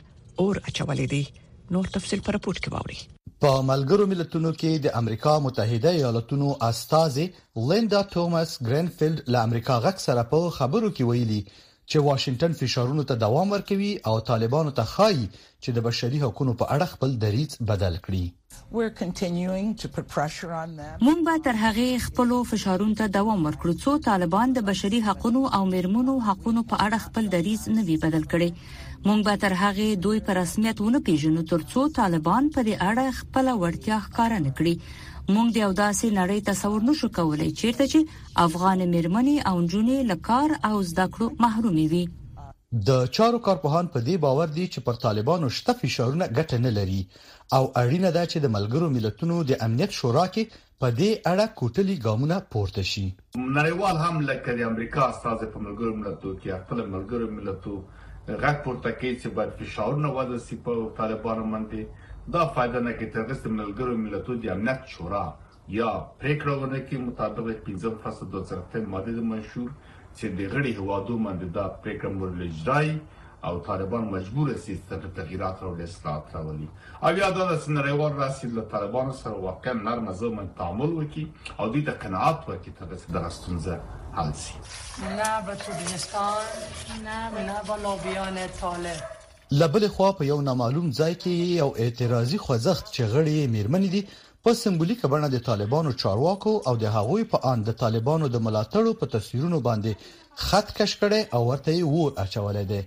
اور 0.44 0.60
اچولې 0.70 1.06
دي 1.14 1.22
نور 1.76 1.90
تفصيل 1.98 2.24
پر 2.28 2.40
پورت 2.46 2.62
کې 2.62 2.76
ووري 2.76 3.00
په 3.46 3.52
ملګرو 3.70 4.08
ملتونو 4.14 4.50
کې 4.60 4.84
د 4.86 4.96
امریکا 5.02 5.34
متحده 5.48 5.92
ایالاتونو 5.98 6.52
استاذ 6.70 7.16
لیندا 7.72 8.02
ټوماس 8.16 8.54
ګرینفیلد 8.68 9.24
له 9.34 9.46
امریکا 9.50 9.78
غک 9.88 10.02
سره 10.06 10.28
په 10.34 10.54
خبرو 10.60 10.90
کې 10.96 11.08
ویلي 11.12 11.42
چې 11.92 12.02
واشنگټن 12.04 12.52
فشارونو 12.58 13.02
ته 13.08 13.20
دوام 13.22 13.50
ورکوي 13.54 13.88
او 14.10 14.12
طالبانو 14.28 14.70
ته 14.78 14.88
خایي 14.92 15.24
چې 15.24 15.74
د 15.78 15.82
بشري 15.86 16.20
حقوقو 16.22 16.54
په 16.62 16.76
اړه 16.76 16.86
خپل 16.92 17.12
دریځ 17.24 17.56
بدل 17.72 17.98
کړي 18.06 19.58
مونږ 21.06 21.18
به 21.26 21.34
تر 21.48 21.56
هغه 21.64 21.88
خپل 22.06 22.32
فشارونو 22.52 22.96
ته 23.02 23.10
دوام 23.18 23.44
ورکړو 23.48 23.74
څو 23.84 23.96
طالبان 24.08 24.56
د 24.60 24.64
بشري 24.70 25.02
حقوقو 25.10 25.42
او 25.60 25.62
مرمنو 25.74 26.16
حقوقو 26.30 26.64
په 26.72 26.80
اړه 26.86 27.04
خپل 27.06 27.28
دریځ 27.36 27.68
نه 27.78 27.86
وی 27.90 27.98
بدل 28.06 28.24
کړي 28.34 28.80
مونږ 29.04 29.20
به 29.30 29.36
تر 29.44 29.52
هغه 29.64 29.86
دوی 30.06 30.18
په 30.26 30.32
رسمیت 30.40 30.76
ونه 30.84 31.00
پیژنو 31.10 31.42
ترڅو 31.54 31.82
طالبان 32.02 32.42
په 32.58 32.64
دې 32.66 32.74
اړه 32.90 33.16
خپل 33.20 33.46
ورتیا 33.66 33.96
ښکارا 34.06 34.38
نکړي 34.44 34.74
موږ 35.30 35.48
د 35.54 35.58
یو 35.62 35.72
داسې 35.78 36.08
نړۍ 36.14 36.40
تصور 36.46 36.80
نشو 36.86 37.08
کولای 37.18 37.50
چیرته 37.58 37.86
چې 37.90 38.40
افغان 38.44 38.80
مېرمنې 38.92 39.34
او 39.50 39.60
نجونې 39.60 39.98
له 40.10 40.16
کار 40.28 40.54
او 40.68 40.82
زده 40.90 41.06
کړو 41.14 41.28
محرومې 41.44 41.86
وي 41.92 42.02
د 42.88 43.04
چارو 43.18 43.38
کارپوهان 43.46 43.90
په 43.94 44.00
دې 44.08 44.16
باور 44.26 44.48
دي 44.58 44.66
چې 44.74 44.84
پر 44.88 44.98
طالبانو 45.06 45.50
شته 45.60 45.76
فشارونه 45.82 46.28
ګټه 46.38 46.58
نه 46.66 46.72
لري 46.80 47.00
او 47.58 47.62
اړینه 47.82 48.10
ده 48.16 48.24
چې 48.32 48.38
د 48.44 48.54
ملګرو 48.58 48.90
ملتونو 48.98 49.36
د 49.52 49.60
امنیت 49.68 49.96
شورا 50.00 50.26
کې 50.36 50.60
په 50.84 50.98
دې 51.00 51.10
اړه 51.32 51.46
کوټلي 51.62 51.96
ګامونه 52.06 52.40
پورته 52.56 52.84
شي 52.92 53.06
نړیوال 53.14 54.04
هم 54.04 54.24
لکه 54.30 54.58
د 54.60 54.70
امریکا 54.74 55.06
استاد 55.12 55.46
په 55.54 55.64
ملګرو 55.66 55.94
ملتونو 56.04 56.36
کې 56.42 56.64
خپل 56.64 56.82
ملګرو 56.94 57.30
ملتونو 57.40 57.84
غږ 58.44 58.62
پورته 58.64 58.98
کوي 59.00 59.14
چې 59.22 59.36
باید 59.38 59.56
فشارونه 59.62 60.16
وځي 60.18 60.62
په 60.68 60.88
طالبانو 61.02 61.46
باندې 61.54 62.01
دا 62.34 62.44
فائدہ 62.54 62.80
نه 62.82 62.92
کې 62.98 63.06
تر 63.14 63.22
غسم 63.30 63.56
ملګرو 63.58 63.96
ملتونو 64.00 64.40
د 64.42 64.50
امنیت 64.52 64.90
شورا 64.96 65.22
یا 65.76 65.86
پریکړه 66.18 66.54
ونه 66.58 66.80
کې 66.82 67.06
مطابق 67.06 67.46
15 67.68 67.96
فصل 68.02 68.26
د 68.34 68.42
ضرورت 68.50 68.76
ماده 68.90 69.14
د 69.16 69.24
منشور 69.32 69.70
چې 69.70 70.26
د 70.38 70.52
غړي 70.52 70.74
هوادو 70.80 71.16
باندې 71.24 71.48
دا 71.56 71.64
پریکړه 71.86 72.12
مور 72.18 72.30
لجدای 72.42 72.92
او 73.48 73.58
طالبان 73.68 74.04
مجبور 74.12 74.50
سي 74.64 74.74
تغیرات 75.16 75.62
او 75.68 75.70
اصلاحات 75.86 76.34
راولي 76.36 76.68
او 77.06 77.10
یاد 77.22 77.34
ده 77.38 77.56
چې 77.62 77.76
نړیوال 77.78 78.12
رسید 78.24 78.54
له 78.58 78.64
طالبان 78.76 79.10
سره 79.22 79.40
واقعا 79.46 79.72
نرم 79.88 80.10
زمون 80.20 80.52
تعامل 80.60 80.92
وکي 80.98 81.24
او 81.58 81.72
دې 81.72 81.82
ته 81.88 81.96
قناعت 82.04 82.46
وکي 82.52 82.72
ته 82.78 82.84
د 82.92 83.02
درستونزه 83.16 83.80
حل 84.20 84.30
سي 84.42 84.62
نه 85.16 85.32
به 85.48 85.54
ترکستان 85.64 87.02
نه 87.08 87.58
به 87.70 87.76
لابیان 87.86 88.38
طالب 88.60 89.18
لبل 89.60 89.84
خو 89.96 90.06
په 90.18 90.24
یو 90.30 90.38
نامعلوم 90.48 90.84
ځای 90.98 91.14
کې 91.22 91.30
یو 91.62 91.70
اعتراضي 91.82 92.38
خوځښت 92.44 92.84
چې 92.94 93.02
غړي 93.12 93.38
میرمنې 93.56 93.88
دي 93.94 94.02
په 94.44 94.50
سمبولیک 94.62 95.00
بڼه 95.12 95.28
د 95.32 95.38
طالبانو 95.48 95.90
چارواکو 96.02 96.52
او 96.68 96.74
د 96.82 96.94
هغوی 96.96 97.24
په 97.32 97.38
اند 97.50 97.62
د 97.68 97.72
طالبانو 97.82 98.26
د 98.34 98.42
ملاتړو 98.46 98.92
په 99.00 99.06
تصویرونو 99.14 99.58
باندې 99.68 99.92
خط 100.46 100.68
کش 100.78 100.92
کړي 101.02 101.20
او 101.34 101.40
ورته 101.50 101.72
وور 101.94 102.10
اچولې 102.24 102.64
ده 102.70 102.80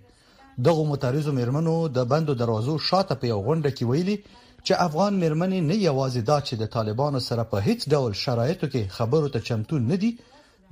دغه 0.67 0.87
متارزو 0.91 1.31
میرمنو 1.39 1.75
د 1.97 2.09
بندو 2.15 2.33
دروازو 2.41 2.73
شاته 2.87 3.19
په 3.21 3.25
یو 3.33 3.39
غونډه 3.47 3.69
کې 3.77 3.85
ویلي 3.91 4.17
چې 4.65 4.73
افغان 4.87 5.11
میرمنې 5.23 5.59
نه 5.69 5.75
یوازې 5.89 6.21
دا 6.29 6.37
چې 6.47 6.53
د 6.61 6.65
طالبانو 6.75 7.19
سره 7.29 7.43
په 7.51 7.57
هیڅ 7.67 7.79
ډول 7.93 8.11
شرایطو 8.25 8.71
کې 8.73 8.93
خبرو 8.97 9.33
ته 9.33 9.45
چمتو 9.49 9.79
نه 9.91 9.95
دي 10.03 10.11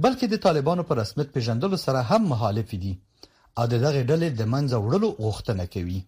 بلکې 0.04 0.26
د 0.34 0.44
طالبانو 0.48 0.88
په 0.90 0.94
رسمیت 1.02 1.30
پیژندلو 1.36 1.78
سره 1.88 2.00
هم 2.12 2.22
مخالف 2.34 2.72
دي 2.86 2.96
او 3.60 3.66
د 3.74 3.76
دغه 3.86 4.02
ډلې 4.10 4.30
د 4.40 4.44
منځ 4.54 4.70
وړلو 4.84 5.10
غوښتنه 5.24 5.64
کوي 5.74 6.00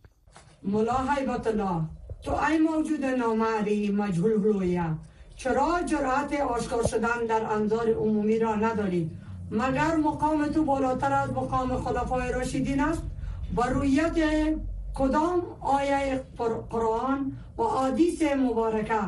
مولا 0.72 1.00
هیبت 1.16 1.44
الله 1.54 1.78
تو 2.26 2.32
ای 2.48 2.56
موجود 2.68 3.04
نامری 3.24 3.82
مجهول 4.02 4.36
گویا 4.46 4.86
چرا 5.42 5.70
جرأت 5.90 6.32
آشکار 6.56 6.84
شدن 6.92 7.20
در 7.32 7.44
انظار 7.58 7.88
عمومی 8.04 8.38
را 8.46 8.54
نداری؟ 8.66 9.04
مگر 9.60 9.92
مقام 10.08 10.40
تو 10.54 10.60
بالاتر 10.72 11.14
از 11.24 11.30
مقام 11.40 11.70
خلفای 11.84 12.32
راشدین 12.38 12.80
است 12.80 13.04
با 13.56 13.66
رویت 13.66 14.18
کدام 14.96 15.40
آیه 15.78 16.24
قرآن 16.74 17.20
و 17.58 17.62
حدیث 17.64 18.22
مبارکه 18.38 19.02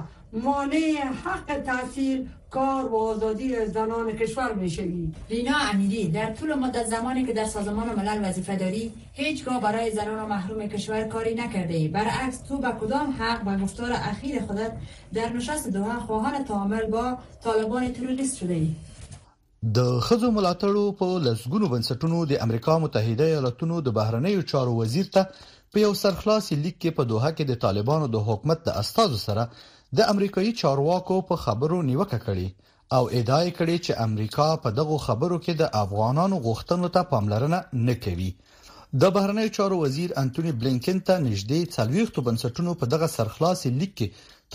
مانع 0.43 1.03
حق 1.23 1.49
تاثیر 1.69 2.17
کار 2.51 2.85
و 2.85 2.95
آزادی 2.97 3.65
زنان 3.65 4.11
کشور 4.17 4.53
میشوی 4.53 5.11
لینا 5.29 5.57
امیری 5.73 6.07
در 6.07 6.33
طول 6.33 6.53
مدت 6.53 6.85
زمانی 6.85 7.25
که 7.25 7.33
در 7.33 7.45
سازمان 7.45 7.95
ملل 7.95 8.29
وظیفه 8.29 8.55
داری 8.55 8.91
هیچگاه 9.13 9.61
برای 9.61 9.91
زنان 9.91 10.19
و 10.19 10.25
محروم 10.27 10.67
کشور 10.67 11.03
کاری 11.03 11.35
نکرده 11.35 11.87
برعکس 11.87 12.39
تو 12.41 12.57
به 12.57 12.67
کدام 12.81 13.13
حق 13.19 13.41
و 13.45 13.57
گفتار 13.59 13.91
اخیر 13.93 14.41
خودت 14.41 14.71
در 15.13 15.29
نشست 15.33 15.67
دوها 15.69 15.99
خواهان 15.99 16.43
تعامل 16.43 16.85
با 16.85 17.17
طالبان 17.43 17.93
تروریست 17.93 18.37
شده 18.37 18.53
ای 18.53 18.71
د 19.77 19.99
خزو 19.99 20.31
ملاتړو 20.31 20.95
په 20.99 21.19
لسګونو 21.23 21.67
بنسټونو 21.69 22.31
د 22.31 22.41
امریکا 22.41 22.79
متحده 22.79 23.23
ایالاتونو 23.23 23.81
د 23.81 23.93
بهرنیو 23.93 24.41
چارو 24.41 24.81
وزیر 24.81 25.05
ته 25.13 25.27
په 25.73 25.79
یو 25.79 25.93
سرخلاصي 25.93 26.55
لیک 26.55 26.75
کې 26.85 26.91
په 26.97 27.03
دوحه 27.03 27.31
کې 27.35 27.41
د 27.51 27.55
طالبانو 27.61 28.07
د 28.07 28.15
حکومت 28.27 28.63
د 28.63 28.69
استاد 28.69 29.15
سره 29.15 29.49
د 29.95 29.99
امریکایي 30.11 30.51
چارواکو 30.61 31.15
په 31.27 31.35
خبرو 31.43 31.81
نیوکه 31.89 32.19
کړې 32.25 32.47
او 32.95 33.01
ادعای 33.19 33.49
کړي 33.59 33.77
چې 33.85 33.91
امریکا 34.07 34.47
په 34.63 34.69
دغه 34.79 34.97
خبرو 35.05 35.37
کې 35.45 35.53
د 35.61 35.69
افغانانو 35.83 36.35
غوښتنو 36.47 36.87
ته 36.97 37.01
پاملرنه 37.11 37.59
نه 37.87 37.95
کوي 38.05 38.29
د 39.03 39.13
بهرنیو 39.17 39.53
چارو 39.57 39.75
وزیر 39.83 40.09
انټونی 40.21 40.51
بلینکن 40.63 40.97
ته 41.09 41.15
نږدې 41.27 41.61
څلويختو 41.75 42.19
بنسټونو 42.27 42.71
په 42.81 42.85
دغه 42.95 43.07
سرخلاص 43.17 43.59
لیک 43.79 43.91
کې 43.97 44.07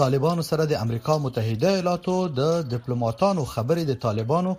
طالبانو 0.03 0.43
سره 0.51 0.63
د 0.67 0.75
امریکا 0.85 1.15
متحده 1.27 1.69
ایالاتو 1.79 2.17
د 2.41 2.53
ډیپلوماټانو 2.75 3.43
خبرې 3.55 3.85
د 3.91 3.95
طالبانو 4.05 4.53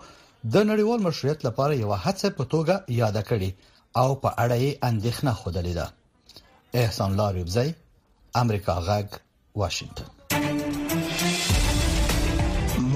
د 0.53 0.56
نړیوال 0.72 1.00
مشروعیت 1.10 1.39
لپاره 1.50 1.74
یو 1.84 1.92
هڅه 2.08 2.27
په 2.39 2.44
توګه 2.53 2.75
یاد 3.01 3.18
کړي 3.30 3.50
او 4.01 4.10
په 4.24 4.30
اړه 4.44 4.58
یې 4.65 4.74
اندېښنه 4.89 5.34
خوده 5.39 5.62
لیده 5.68 5.88
احسان 6.84 7.12
لاریبزی 7.24 7.70
امریکا 8.46 8.75
غږ 8.92 9.08
واشنگتن 9.62 10.08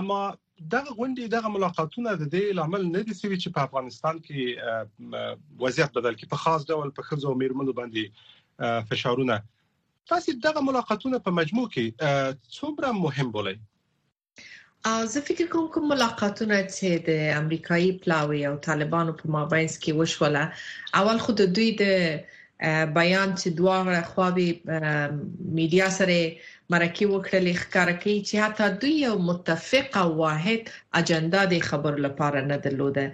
اما 0.00 0.20
دغه 0.66 0.90
غونډې 0.98 1.26
دغه 1.32 1.48
ملاقاتونه 1.56 2.10
د 2.20 2.24
دې 2.34 2.42
لامل 2.58 2.82
نه 2.94 3.02
دي 3.08 3.14
چې 3.42 3.48
په 3.56 3.62
افغانستان 3.66 4.18
کې 4.26 4.40
وضعیت 5.64 5.90
بدل 5.98 6.14
کې 6.18 6.30
په 6.32 6.36
خاص 6.44 6.66
ډول 6.70 6.90
په 6.98 7.02
خزو 7.08 7.34
میرمنو 7.42 7.72
باندې 7.80 8.82
فشارونه 8.90 9.36
تاسو 10.12 10.32
دغه 10.46 10.60
ملاقاتونه 10.70 11.18
په 11.26 11.30
مجموع 11.40 11.66
کې 11.74 11.86
څومره 12.56 12.98
مهم 13.04 13.30
بولئ 13.38 13.56
زه 15.12 15.20
فکر 15.28 15.46
کوم 15.52 15.70
کوم 15.76 15.88
ملاقاتونه 15.94 16.58
چې 16.66 17.06
د 17.10 17.38
امریکایي 17.42 17.92
پلاوی 18.02 18.44
او 18.50 18.58
طالبانو 18.68 19.16
په 19.22 19.34
مابین 19.36 19.70
کې 19.70 19.94
وشوله 19.94 20.44
اول 21.02 21.24
خو 21.26 21.38
د 21.42 21.54
دوی 21.58 21.70
د 21.82 21.96
بیان 22.98 23.34
چې 23.40 23.48
دواړه 23.58 24.06
خواوی 24.10 24.48
میډیا 25.58 25.90
سره 25.98 26.20
مرکه 26.72 27.04
وکړلې 27.14 27.52
ښکار 27.62 27.88
کوي 28.02 28.16
چې 28.28 28.34
حتی 28.44 28.64
دوی 28.80 28.94
یو 29.06 29.14
متفق 29.28 29.86
او 30.02 30.08
واحد 30.22 30.62
اجنډا 30.98 31.42
د 31.52 31.54
خبر 31.68 31.94
لپاره 32.06 32.40
نه 32.50 32.56
درلوده 32.64 33.04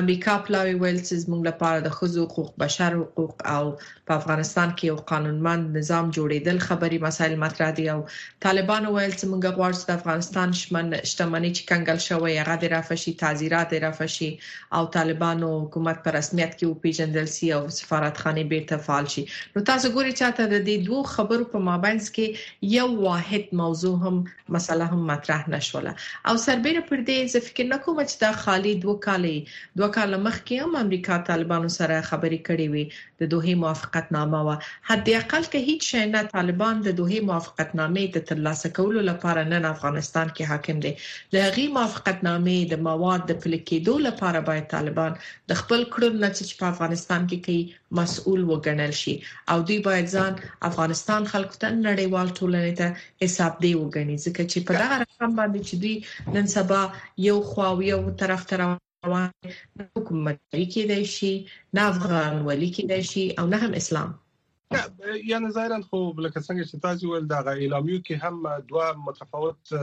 امریکا 0.00 0.34
پلاوی 0.46 0.74
ویلز 0.82 1.22
موږ 1.30 1.40
لپاره 1.50 1.78
د 1.84 1.88
حقوق 1.98 2.50
بشر 2.62 2.92
حقوق 3.02 3.34
او 3.56 3.64
په 4.08 4.20
افغانستان 4.20 4.72
کې 4.78 4.88
یو 4.90 4.96
قانونمند 5.10 5.68
نظام 5.76 6.08
جوړیدل 6.16 6.58
خبري 6.66 6.96
مسایل 7.04 7.34
مطرح 7.44 7.70
دي 7.78 7.84
او 7.94 8.00
طالبان 8.46 8.84
ویل 8.94 9.12
چې 9.18 9.26
موږ 9.30 9.44
غواړو 9.56 9.76
چې 9.80 9.86
د 9.90 9.92
افغانستان 10.00 10.48
شمن 10.62 10.86
شتمنۍ 11.10 11.50
چې 11.56 11.62
کنګل 11.70 12.00
شوی 12.08 12.32
هغه 12.42 12.54
د 12.64 12.70
رافشي 12.74 13.12
تعزیرات 13.22 13.70
رافشي 13.84 14.28
او 14.78 14.82
طالبانو 14.96 15.48
حکومت 15.62 15.96
په 16.08 16.16
رسمیت 16.18 16.52
کې 16.58 16.66
وپیژندل 16.72 17.26
شي 17.36 17.48
او 17.60 17.62
سفارتخانه 17.78 18.44
بیرته 18.52 18.80
فعال 18.90 19.06
شي 19.14 19.22
نو 19.54 19.62
تاسو 19.70 19.86
ګورئ 19.96 20.12
چې 20.18 20.28
ته 20.40 20.52
د 20.52 20.56
دې 20.68 20.76
دوه 20.90 21.10
خبرو 21.14 21.48
په 21.54 21.64
مابینس 21.70 22.12
کې 22.18 22.70
یو 22.78 22.88
واحد 23.06 23.56
موضوع 23.62 23.94
هم 24.04 24.14
مسله 24.58 24.90
هم 24.92 25.06
مطرح 25.12 25.48
نشوله 25.56 25.94
او 26.28 26.34
سربېره 26.46 26.88
پر 26.92 27.04
دې 27.06 27.34
ز 27.36 27.44
فکر 27.48 27.70
نکوم 27.74 28.04
چې 28.04 28.22
دا 28.26 28.32
خالي 28.44 28.74
دوه 28.84 28.98
کالې 29.08 29.80
دوه 29.80 29.90
کال 29.98 30.14
مخکې 30.28 30.68
هم 30.68 30.80
امریکا 30.86 31.18
طالبانو 31.32 31.74
سره 31.80 32.02
خبرې 32.12 32.48
کړې 32.52 32.76
وي 32.76 32.84
د 33.24 33.26
دوه 33.36 33.48
موافقت 33.64 34.06
نامه 34.16 34.38
و 34.46 34.50
حد 34.88 35.06
اقل 35.20 35.44
که 35.52 35.58
هیڅ 35.68 35.82
شی 35.90 36.02
نه 36.14 36.20
طالبان 36.32 36.74
د 36.86 36.92
دوه 37.00 37.16
موافقت 37.30 37.70
نامې 37.80 38.04
د 38.14 38.18
ترلاسه 38.30 38.68
کولو 38.78 39.00
لپاره 39.10 39.42
نن 39.52 39.64
افغانستان 39.74 40.26
کې 40.34 40.48
حاکم 40.50 40.78
دي 40.84 40.92
د 41.34 41.54
غي 41.54 41.64
موافقت 41.76 42.18
نامې 42.28 42.58
د 42.72 42.82
مواد 42.88 43.20
د 43.30 43.40
پلي 43.44 43.60
کېدو 43.70 43.94
لپاره 44.08 44.38
باید 44.48 44.66
طالبان 44.74 45.12
د 45.52 45.62
خپل 45.62 45.80
کړنو 45.94 46.22
نتیجې 46.26 46.54
په 46.60 46.66
افغانستان 46.74 47.20
کې 47.30 47.38
کوي 47.46 47.64
مسؤل 48.02 48.40
وګڼل 48.50 48.92
شي 49.00 49.14
او 49.54 49.58
دوی 49.70 49.78
باید 49.88 50.06
ځان 50.16 50.32
افغانستان 50.70 51.22
خلکو 51.34 51.54
ته 51.62 51.68
نړیوال 51.86 52.28
ټولنې 52.38 52.72
ته 52.80 52.88
حساب 53.26 53.52
دی 53.64 53.72
وګڼي 53.82 54.16
ځکه 54.26 54.40
چې 54.50 54.58
په 54.68 54.72
دغه 54.84 55.00
رقم 55.04 55.30
باندې 55.40 55.60
چې 55.68 55.74
دوی 55.82 55.96
نن 56.38 56.46
سبا 56.56 56.80
یو 57.30 57.38
خواوی 57.52 57.88
او 57.98 58.02
طرف 58.24 58.40
ته 58.52 58.64
نه 59.08 59.30
حکومتداري 59.96 60.66
کېدای 60.74 61.04
شي 61.12 61.30
نه 61.78 61.82
افغان 61.88 62.38
ولي 62.46 62.68
کېدای 62.76 63.02
شي 63.08 63.24
او 63.40 63.46
نه 63.46 63.56
هم 63.64 63.74
اسلام 63.80 64.14
یعنی 65.24 65.50
ظاهرا 65.56 65.80
خو 65.88 65.98
لکه 66.12 66.40
څنګه 66.40 66.68
چې 66.68 66.80
تاسو 66.84 67.10
ول 67.10 67.26
دغه 67.32 67.52
اعلامیو 67.64 67.98
کې 68.08 68.24
هم 68.24 68.66
دوه 68.68 68.92
متفاوت 69.08 69.74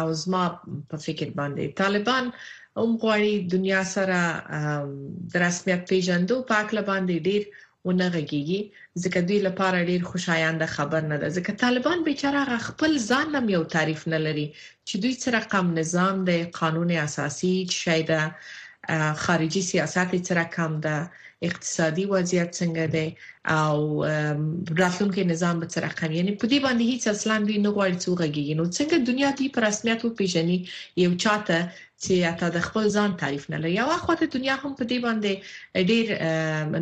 او 0.00 0.06
زما 0.22 0.42
په 0.90 0.96
فکر 1.06 1.28
باندې 1.38 1.62
طالبان 1.82 2.24
هم 2.78 2.90
غواړي 3.02 3.32
دنیا 3.54 3.82
سره 3.94 4.18
د 5.30 5.32
رسمیت 5.46 5.82
پیژندو 5.90 6.36
په 6.48 6.54
اړه 6.62 6.82
باندې 6.90 7.24
ډیر 7.28 7.42
ونغږیږي 7.88 8.60
ځکه 9.02 9.18
دوی 9.28 9.40
لپاره 9.48 9.86
ډیر 9.90 10.02
خوشاینده 10.10 10.66
خبر 10.76 11.02
نه 11.10 11.16
ده 11.22 11.26
ځکه 11.36 11.52
طالبان 11.64 11.98
بیچاره 12.08 12.40
خپل 12.68 12.90
ځان 13.10 13.26
لم 13.36 13.46
یو 13.56 13.62
تعریف 13.74 14.02
نه 14.14 14.18
لري 14.26 14.46
چې 14.88 14.94
دوی 15.02 15.14
څه 15.22 15.28
رقم 15.38 15.64
نظام 15.80 16.14
دی 16.28 16.40
قانون 16.60 16.90
اساسي 17.08 17.54
شایده 17.82 18.20
خارجي 19.14 19.62
سیاست 19.62 20.24
سره 20.24 20.44
کم 20.56 20.80
ده 20.80 21.10
اقتصادي 21.42 22.04
وضعیت 22.12 22.50
څنګه 22.60 22.84
دی 22.94 23.08
او 23.48 23.78
راتلونکي 24.80 25.24
نظام 25.24 25.60
به 25.60 25.68
سره 25.74 25.88
کم 25.98 26.10
یعنی 26.18 26.32
په 26.40 26.46
دې 26.52 26.58
باندې 26.64 26.84
هیڅ 26.92 27.04
اصلا 27.14 27.34
دوی 27.48 27.58
نه 27.66 27.70
غواړي 27.76 27.96
څو 28.04 28.10
غږیږي 28.20 28.54
نو 28.58 28.64
څنګه 28.76 28.96
دنیا 29.08 29.30
دې 29.38 29.46
پر 29.54 29.62
رسمیت 29.68 30.00
وپیژني 30.04 30.58
یو 31.04 31.12
چاته 31.22 31.56
چې 32.02 32.12
اته 32.32 32.46
د 32.56 32.60
خپل 32.68 32.84
ځان 32.96 33.10
تعریف 33.22 33.44
نه 33.54 33.58
لري 33.62 33.72
یو 33.80 33.88
خواته 34.04 34.26
دنیا 34.34 34.54
هم 34.62 34.72
په 34.80 34.84
دې 34.90 34.98
باندې 35.06 35.32
ډیر 35.90 36.06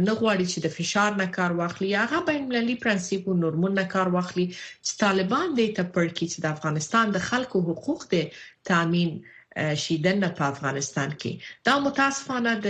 نه 0.09 0.13
غواړي 0.21 0.47
چې 0.53 0.59
د 0.67 0.69
فشار 0.79 1.11
نه 1.23 1.27
کار 1.37 1.51
واخلي 1.61 1.89
هغه 2.03 2.19
بین 2.31 2.43
المللي 2.43 2.77
پرنسيپ 2.85 3.23
او 3.29 3.35
نورمون 3.45 3.73
نه 3.81 3.85
کار 3.95 4.09
واخلي 4.19 4.47
چې 4.87 4.93
طالبان 5.05 5.49
دې 5.59 5.67
ته 5.77 5.83
پړکی 5.95 6.27
چې 6.33 6.39
د 6.43 6.47
افغانستان 6.57 7.05
د 7.11 7.19
خلکو 7.29 7.59
حقوق 7.69 8.01
دې 8.13 8.25
تامین 8.73 9.11
کړي 9.19 9.37
شیدن 9.85 10.19
په 10.39 10.43
افغانستان 10.53 11.11
کې 11.21 11.33
دا 11.67 11.75
متاسفانه 11.87 12.51
د 12.67 12.69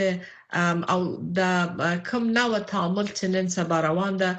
او 0.94 1.00
د 1.38 1.40
کوم 2.08 2.24
نو 2.38 2.48
تعامل 2.72 3.06
چې 3.18 3.24
نن 3.34 3.46
سبا 3.56 3.76
روان 3.88 4.12
ده 4.22 4.30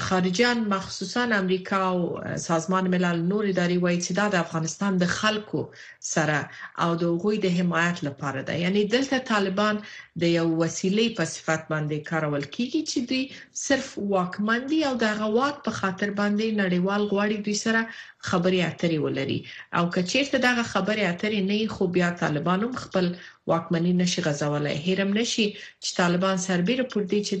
خارجیان 0.00 0.60
مخصوصا 0.60 1.20
امریکا 1.32 1.90
او 1.90 2.20
سازمان 2.36 2.88
ملل 2.90 3.20
نور 3.28 3.44
اداري 3.46 3.76
وایي 3.78 4.00
چې 4.04 4.10
دا 4.18 4.26
د 4.28 4.36
افغانستان 4.46 4.92
د 5.02 5.12
خلکو 5.20 5.60
سره 6.00 6.40
او 6.86 6.90
د 7.02 7.14
غوي 7.24 7.36
د 7.44 7.54
حمایت 7.58 7.98
لپاره 8.08 8.40
ده 8.50 8.54
یعنی 8.64 8.82
دلته 8.96 9.18
طالبان 9.30 9.76
د 10.24 10.34
یو 10.38 10.46
وسیلې 10.62 11.06
په 11.20 11.24
صفت 11.34 11.62
باندې 11.70 11.98
کارول 12.12 12.44
کیږي 12.54 12.82
چې 12.90 12.98
دوی 13.08 13.22
صرف 13.66 13.88
واکمندي 14.16 14.80
او 14.90 14.94
د 15.04 15.16
غواک 15.22 15.56
په 15.68 15.72
خاطر 15.80 16.08
باندې 16.20 16.46
نړیوال 16.60 17.02
غواړي 17.10 17.36
دوی 17.44 17.56
سره 17.64 17.82
خبري 18.30 18.60
اترې 18.70 18.96
ولري 19.04 19.40
او 19.80 19.84
کچیرته 19.96 20.38
دغه 20.46 20.62
خبري 20.72 21.04
اترې 21.12 21.40
نه 21.52 21.58
خو 21.76 21.86
بیا 21.98 22.10
طالبانو 22.24 22.72
خپل 22.86 23.06
واکمني 23.52 23.92
نشي 23.98 24.22
غځولای 24.22 24.76
هیرم 24.88 25.10
نشي 25.20 25.46
چې 25.84 25.90
طالبان 26.00 26.36
سربېره 26.48 26.90
پر 26.94 27.02
دې 27.10 27.20
چې 27.28 27.36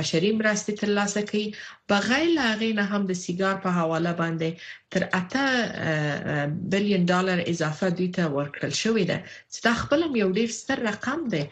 بشري 0.00 0.30
مرستې 0.38 0.74
تل 0.82 0.91
ترلاسه 0.92 1.20
کوي 1.22 1.52
بغیر 1.88 2.28
لاغې 2.36 2.72
نه 2.78 2.84
هم 2.92 3.02
د 3.06 3.12
سیګار 3.24 3.56
په 3.64 3.70
حواله 3.80 4.12
باندې 4.20 4.50
تر 4.94 6.48
8 6.48 6.52
بلین 6.74 7.06
ډالر 7.12 7.38
اضافه 7.52 7.88
دوی 8.00 8.08
ته 8.16 8.22
ورکړل 8.36 8.72
شوې 8.82 9.04
ده 9.10 9.18
چې 9.52 9.58
دا 9.66 9.74
خپل 9.82 10.00
یو 10.22 10.30
ډېر 10.38 10.50
ستر 10.60 10.78
رقم 10.90 11.20
دی 11.32 11.44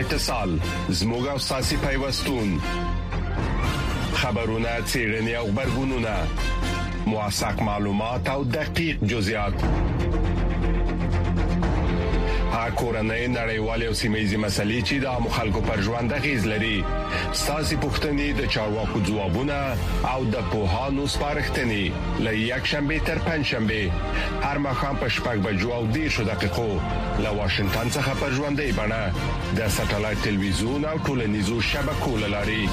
اتصال 0.00 0.50
زموږ 1.00 1.24
او 1.32 1.38
ساسي 1.50 1.76
پیوستون 1.88 2.48
خبرونه 4.22 4.72
چیرنی 4.90 5.34
او 5.42 5.46
خبرګونونه 5.54 6.16
مواساک 7.12 7.56
معلومات 7.68 8.24
او 8.36 8.40
دقیق 8.58 8.96
جزئیات 9.14 9.56
هغه 12.54 12.70
کورنۍ 12.80 13.22
نړیوالې 13.38 13.86
او 13.90 13.94
سیمې 14.00 14.22
مسلې 14.44 14.78
چې 14.88 14.98
د 15.04 15.22
مخالکو 15.24 15.60
پر 15.68 15.80
ژوند 15.86 16.12
غیز 16.26 16.44
لري 16.52 16.76
ساسي 17.40 17.78
پښتنې 17.84 18.28
د 18.40 18.50
چارواکو 18.56 19.00
ځوابونه 19.08 19.58
او 20.12 20.18
د 20.34 20.46
پوهانو 20.52 21.06
سپارښتنې 21.16 22.06
لې 22.20 22.46
یک 22.50 22.72
شنبه 22.72 23.00
تر 23.10 23.22
پنځ 23.28 23.50
شنبه 23.50 24.46
هر 24.46 24.62
مخام 24.68 25.02
په 25.02 25.10
شپږ 25.16 25.42
بجو 25.48 25.72
او 25.80 25.82
دې 25.96 26.06
شو 26.16 26.28
دقیقو 26.30 26.68
له 26.70 27.36
واشنگټن 27.42 27.92
څخه 27.96 28.22
پر 28.24 28.34
ژوندې 28.40 28.80
بڼه 28.80 29.60
د 29.60 29.70
ساتلایت 29.80 30.24
ټلویزیون 30.30 30.88
او 30.94 30.96
ټولنیزو 31.10 31.60
شبکو 31.74 32.16
لاري 32.26 32.68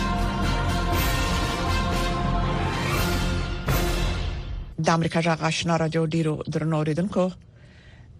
د 4.85 4.97
امریکا 4.99 5.23
جغ 5.29 5.47
آشنا 5.53 5.77
رادیو 5.85 6.05
ډیرو 6.15 6.37
درنو 6.53 6.75
اوریدونکو 6.77 7.31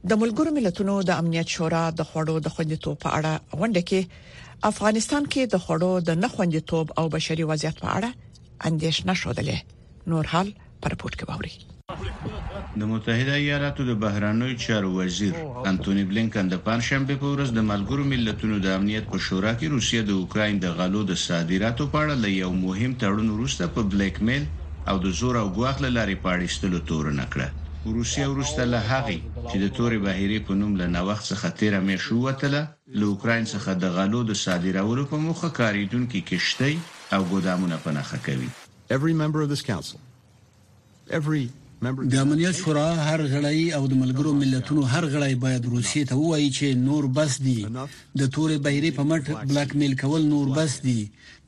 د 0.09 0.17
ملګرو 0.21 0.51
ملتونو 0.53 0.93
د 1.07 1.11
امنیت 1.21 1.47
شورا 1.55 1.79
د 1.99 2.05
خوړو 2.11 2.35
د 2.45 2.53
خوندیتوب 2.55 2.95
په 3.03 3.09
اړه 3.17 3.31
غونډه 3.59 3.81
کې 3.89 4.09
افغانستان 4.71 5.23
کې 5.35 5.41
د 5.53 5.61
خوړو 5.65 5.89
د 6.07 6.17
نه 6.21 6.27
خوندیتوب 6.35 6.85
او 7.01 7.03
بشري 7.15 7.43
وضعیت 7.51 7.77
په 7.83 7.89
اړه 7.97 8.09
اندیشنه 8.69 9.13
شودلې 9.21 9.57
نور 10.13 10.25
حال 10.33 10.47
پر 10.85 10.93
پورت 11.03 11.15
کې 11.19 11.27
ووري 11.29 11.53
د 12.79 12.81
متحده 12.93 13.35
ایالاتو 13.43 13.85
د 13.91 14.01
بهرانوي 14.05 14.55
چارو 14.65 14.89
وزیر 14.97 15.37
انټونی 15.69 16.03
بلینکن 16.15 16.51
د 16.55 16.63
پنځشنبه 16.69 17.15
په 17.23 17.33
ورځ 17.37 17.49
د 17.61 17.69
ملګرو 17.71 18.09
ملتونو 18.15 18.59
د 18.67 18.75
امنیت 18.79 19.05
په 19.15 19.23
شورا 19.29 19.53
کې 19.59 19.79
روسیه 19.79 20.01
د 20.11 20.13
اوکرين 20.19 20.59
د 20.67 20.75
غلو 20.81 21.03
د 21.13 21.19
صادراتو 21.27 21.87
په 21.95 22.03
اړه 22.03 22.25
ل 22.25 22.37
یو 22.43 22.51
مهم 22.65 22.97
تړون 23.05 23.29
وروسته 23.39 23.73
په 23.79 23.89
بلیک 23.95 24.21
میل 24.29 24.49
او 24.93 24.97
د 25.09 25.17
زور 25.21 25.41
او 25.43 25.47
غواخله 25.59 25.93
لاري 25.99 26.17
پاړېستلو 26.29 26.87
تورن 26.91 27.25
کړه 27.35 27.60
روسیا 27.85 28.27
وروسته 28.31 28.65
له 28.65 28.79
هغه 28.79 29.17
چې 29.49 29.57
د 29.63 29.69
تورې 29.77 29.97
بهيري 30.05 30.39
په 30.47 30.53
نوم 30.57 30.73
له 30.79 30.87
نوښت 30.95 31.23
څخه 31.31 31.49
تیره 31.59 31.79
مې 31.85 31.97
شو 32.05 32.17
وتله 32.25 32.61
له 32.99 33.05
اوکرين 33.09 33.45
څخه 33.53 33.71
د 33.81 33.85
غلو 33.95 34.21
د 34.23 34.31
صادرولو 34.43 35.05
په 35.09 35.17
موخه 35.25 35.49
کاریدونکو 35.59 36.19
کشتۍ 36.29 36.75
او 37.15 37.21
ګودامونه 37.31 37.77
پناخه 37.85 38.17
کوي 38.25 38.49
every 38.97 39.13
member 39.23 39.41
of 39.45 39.49
this 39.53 39.63
council 39.71 39.97
every 41.19 41.43
د 41.81 42.15
امنیت 42.25 42.55
شورا 42.61 42.87
هر 43.09 43.21
غړی 43.33 43.73
او 43.77 43.87
د 43.87 43.93
ملګرو 44.03 44.31
ملتونو 44.43 44.81
هر 44.81 45.05
غړی 45.13 45.35
باید 45.45 45.65
روسیې 45.65 46.03
ته 46.09 46.15
ووایي 46.15 46.49
چې 46.57 46.77
نور 46.87 47.07
بس 47.07 47.41
دی 47.47 47.57
د 48.19 48.27
تورې 48.35 48.57
بهيري 48.67 48.91
په 48.99 49.03
مټ 49.03 49.23
بلاک 49.53 49.75
میل 49.75 49.95
کول 50.01 50.27
نور 50.35 50.47
بس 50.57 50.73
دی 50.83 51.01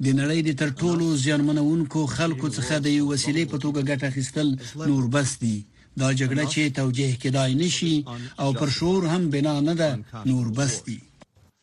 د 0.06 0.08
نړۍ 0.22 0.40
د 0.48 0.58
تر 0.64 0.70
ټولو 0.82 1.06
ځانمنونکو 1.26 2.02
خلکو 2.18 2.48
څخه 2.58 2.74
د 2.86 2.88
یو 2.98 3.06
وسیلې 3.14 3.46
په 3.54 3.58
توګه 3.66 3.88
ګټه 3.90 4.06
اخیستل 4.12 4.90
نور 4.90 5.04
بس 5.18 5.38
دی 5.46 5.56
دا 6.02 6.10
جګړه 6.20 6.44
چې 6.54 6.62
توجیه 6.80 7.12
کېدای 7.24 7.52
نشي 7.62 7.96
او 8.42 8.50
پر 8.60 8.70
شور 8.78 9.02
هم 9.14 9.24
بنا 9.34 9.56
نه 9.70 9.74
ده 9.82 9.90
نور 10.30 10.46
بس 10.60 10.74
دي 10.88 11.00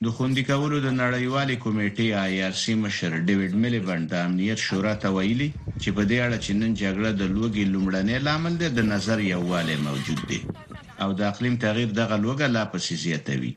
د 0.04 0.06
خوندې 0.18 0.42
کولو 0.50 0.76
د 0.82 0.88
نړیوالې 1.02 1.56
کمیټې 1.64 2.08
آی 2.24 2.34
آر 2.48 2.54
سی 2.64 2.72
مشر 2.84 3.10
ډیوډ 3.26 3.52
میلیبند 3.64 4.04
د 4.12 4.14
امنیت 4.26 4.58
شورا 4.66 4.94
ته 5.02 5.08
ویلي 5.16 5.48
چې 5.82 5.88
په 5.96 6.02
دې 6.10 6.18
اړه 6.26 6.38
چې 6.44 6.50
نن 6.60 6.70
جګړه 6.82 7.10
د 7.20 7.22
لوګي 7.36 7.64
لومړنۍ 7.72 8.18
لامل 8.28 8.54
دی 8.60 8.68
د 8.76 8.80
نظر 8.92 9.18
یووالی 9.32 9.76
موجود 9.88 10.20
دی 10.32 10.40
او 11.02 11.08
د 11.18 11.20
اقلیم 11.32 11.54
تغییر 11.64 11.90
دغه 12.00 12.16
لوګه 12.26 12.46
لا 12.56 12.64
پسې 12.74 12.94
زیاتوي 13.04 13.52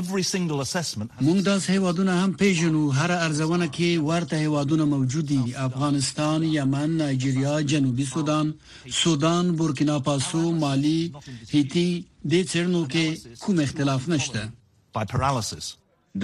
موږ 0.00 1.38
دا 1.48 1.58
هیوادونه 1.66 2.12
هم 2.22 2.32
پیژنو 2.42 2.82
هر 3.00 3.12
ارزونه 3.16 3.66
کې 3.74 3.98
ورته 4.08 4.38
هیوادونه 4.44 4.84
موجود 4.92 5.26
دي 5.26 5.54
افغانستان، 5.66 6.42
یمن، 6.44 6.96
نایجیریا، 7.02 7.54
جنوبي 7.72 8.06
سودان، 8.14 8.54
سودان، 9.02 9.52
بورکینا 9.60 9.98
فاسو، 10.08 10.42
مالی، 10.62 11.12
هیتی 11.50 12.04
د 12.30 12.32
څرنو 12.52 12.82
کې 12.92 13.38
کوم 13.44 13.60
اختلاف 13.66 14.08
نشته. 14.08 14.42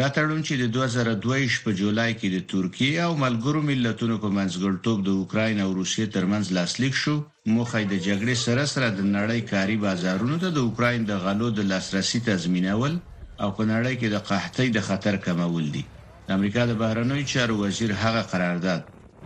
دا 0.00 0.08
تړون 0.14 0.40
چې 0.46 0.54
د 0.62 0.66
2022 0.78 1.60
په 1.66 1.70
جولای 1.82 2.12
کې 2.14 2.28
د 2.34 2.38
ترکیه 2.54 3.02
او 3.04 3.12
ملګرو 3.24 3.62
ملتونو 3.70 4.18
په 4.24 4.28
منځګړتوب 4.36 4.98
د 5.06 5.20
اوکراین 5.20 5.58
او 5.60 5.70
روسیې 5.74 6.06
ترمنځ 6.16 6.46
لاسلیک 6.58 6.94
شو 7.02 7.14
موخه 7.46 7.82
د 7.92 7.94
جګړې 8.06 8.36
سره 8.46 8.64
سره 8.74 8.88
د 8.98 9.06
نړۍ 9.16 9.40
کاری 9.52 9.76
بازارونو 9.86 10.36
ته 10.46 10.52
د 10.58 10.68
اوکراین 10.68 11.06
د 11.10 11.24
غلو 11.26 11.50
د 11.58 11.66
لاسرسي 11.70 12.20
تضمینول 12.30 12.98
او 13.42 13.48
په 13.58 13.62
نړۍ 13.72 13.94
کې 14.00 14.08
د 14.10 14.16
قحطۍ 14.30 14.68
د 14.72 14.78
خطر 14.88 15.14
کمول 15.26 15.64
دي 15.74 15.84
د 16.26 16.28
امریکا 16.36 16.62
د 16.66 16.72
بهرنوي 16.80 17.24
چارو 17.32 17.54
وزیر 17.62 17.90
هغه 18.04 18.22
قرارداد 18.32 18.82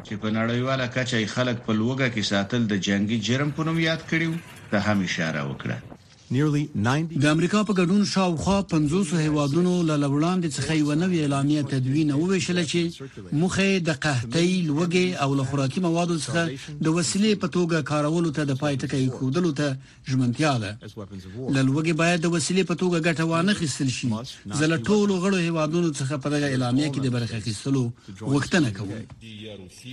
چې 0.07 0.15
په 0.23 0.29
نړیواله 0.39 0.87
کچه 0.97 1.17
خلک 1.35 1.57
په 1.67 1.73
لوګه 1.81 2.07
کې 2.15 2.29
ساتل 2.33 2.63
د 2.69 2.75
جنگي 2.87 3.19
جرم 3.27 3.51
په 3.57 3.63
نوم 3.67 3.79
یاد 3.89 4.01
کړیو 4.11 4.33
ته 4.71 4.79
هم 4.87 4.99
اشاره 5.09 5.43
وکړه 5.51 5.77
د 7.23 7.25
امریکا 7.35 7.61
په 7.69 7.73
ګډون 7.79 8.05
شاوخوا 8.11 8.59
500 8.71 9.25
هیوادونو 9.25 9.73
لړوړاندې 9.89 10.49
څخه 10.57 10.71
یو 10.75 10.95
نوې 11.03 11.19
اعلامیه 11.23 11.63
تدوین 11.73 12.11
او 12.13 12.23
ویشل 12.31 12.61
چې 12.71 13.33
مخه 13.41 13.67
د 13.89 13.99
قحطۍ 14.05 14.53
لوګي 14.71 15.07
او 15.25 15.35
له 15.39 15.45
خوراکي 15.51 15.81
موادو 15.87 16.17
څخه 16.25 16.43
د 16.87 16.89
وسیلې 16.99 17.41
په 17.43 17.49
توګه 17.57 17.83
کارولو 17.91 18.31
ته 18.39 18.43
د 18.51 18.59
پایتکې 18.63 19.11
خودلو 19.19 19.51
ته 19.59 19.67
ژمنتیا 20.11 20.55
ده 20.63 20.71
لړوګي 20.87 21.95
باید 22.03 22.21
د 22.21 22.35
وسیلې 22.37 22.65
په 22.71 22.77
توګه 22.83 23.05
ګټه 23.09 23.23
وانخیستل 23.31 23.89
شي 23.99 24.11
زله 24.61 24.81
ټول 24.89 25.09
غړو 25.13 25.45
هیوادونو 25.49 25.93
څخه 26.01 26.15
په 26.25 26.29
دغه 26.35 26.47
اعلامیه 26.53 26.89
کې 26.93 27.01
د 27.03 27.09
برخه 27.17 27.37
اخیستلو 27.41 27.85
وختنه 28.35 28.71
کوي 28.79 29.03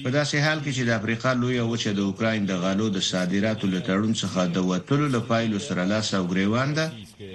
په 0.05 0.09
داسې 0.17 0.35
حال 0.45 0.59
کې 0.63 0.71
چې 0.77 0.81
د 0.89 0.91
امریکا 0.99 1.29
لوی 1.41 1.59
وچه 1.59 1.91
د 1.99 2.01
اوکرين 2.09 2.41
د 2.45 2.51
غالو 2.63 2.89
د 2.97 2.99
صادراتو 3.11 3.67
لټړون 3.75 4.13
څخه 4.23 4.39
د 4.55 4.67
وټلو 4.71 5.07
لپاره 5.17 5.45
لسره 5.53 5.85
لاسه 5.93 6.20
او 6.21 6.27
ګریوان 6.31 6.69
ده 6.77 6.85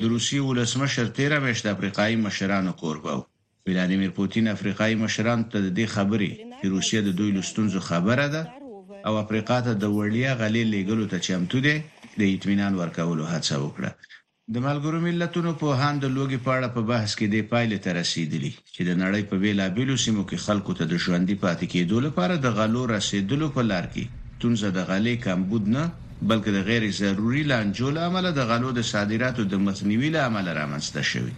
د 0.02 0.04
روسي 0.12 0.38
ولسمشر 0.48 1.06
13 1.18 1.42
میاشت 1.44 1.66
افریقایي 1.74 2.16
مشرانو 2.26 2.72
کوربه 2.82 3.12
و 3.18 3.22
ولادیمیر 3.68 4.10
پوتین 4.18 4.44
افریقایي 4.56 4.94
مشران 5.04 5.40
ته 5.52 5.58
د 5.66 5.68
دې 5.78 5.86
خبرې 5.94 6.30
چې 6.60 6.66
روسیه 6.74 7.00
د 7.06 7.10
دوی 7.18 7.30
لستونزو 7.38 7.80
خبره 7.88 8.26
ده 8.34 8.42
او 9.08 9.14
افریقا 9.24 9.58
ته 9.66 9.72
د 9.82 9.84
وړیا 9.96 10.30
غلې 10.40 10.62
لګلو 10.74 11.04
ته 11.12 11.18
چمتو 11.26 11.58
دي 11.66 11.74
د 12.20 12.22
اطمینان 12.34 12.72
ورکولو 12.82 13.24
هڅه 13.32 13.56
وکړه 13.64 13.90
د 14.54 14.56
ملګرو 14.68 14.98
ملتونو 15.08 15.50
په 15.62 15.66
هاند 15.82 16.02
لوګي 16.16 16.38
پاړه 16.46 16.68
په 16.76 16.80
پا 16.84 16.88
بحث 16.92 17.10
کې 17.18 17.26
د 17.34 17.36
پایلې 17.52 17.78
ته 17.84 17.90
رسیدلی 18.00 18.52
چې 18.74 18.80
د 18.88 18.92
نړۍ 19.02 19.22
په 19.30 19.36
بیلابیلو 19.46 19.96
سیمو 20.04 20.22
کې 20.30 20.42
خلکو 20.46 20.72
ته 20.78 20.84
د 20.92 20.94
ژوندۍ 21.06 21.36
پاتې 21.44 21.64
کېدو 21.74 21.96
لپاره 22.06 22.34
د 22.36 22.46
غلو 22.60 22.82
رسیدلو 22.96 23.46
په 23.58 23.62
لار 23.72 23.86
کې 23.94 24.04
تونزه 24.40 24.68
د 24.76 24.78
غلې 24.90 25.14
کمبود 25.26 25.64
نه 25.76 25.82
بلکې 26.22 26.50
د 26.50 26.56
غیر 26.68 26.90
ضروري 26.90 27.42
لانجو 27.42 27.90
له 27.90 28.00
امله 28.06 28.30
د 28.30 28.38
غلو 28.48 28.72
د 28.72 28.80
صادراتو 28.82 29.44
د 29.44 29.54
مخنیوي 29.54 30.10
له 30.10 30.20
امله 30.28 30.52
رامنځته 30.58 31.02
شوی 31.02 31.32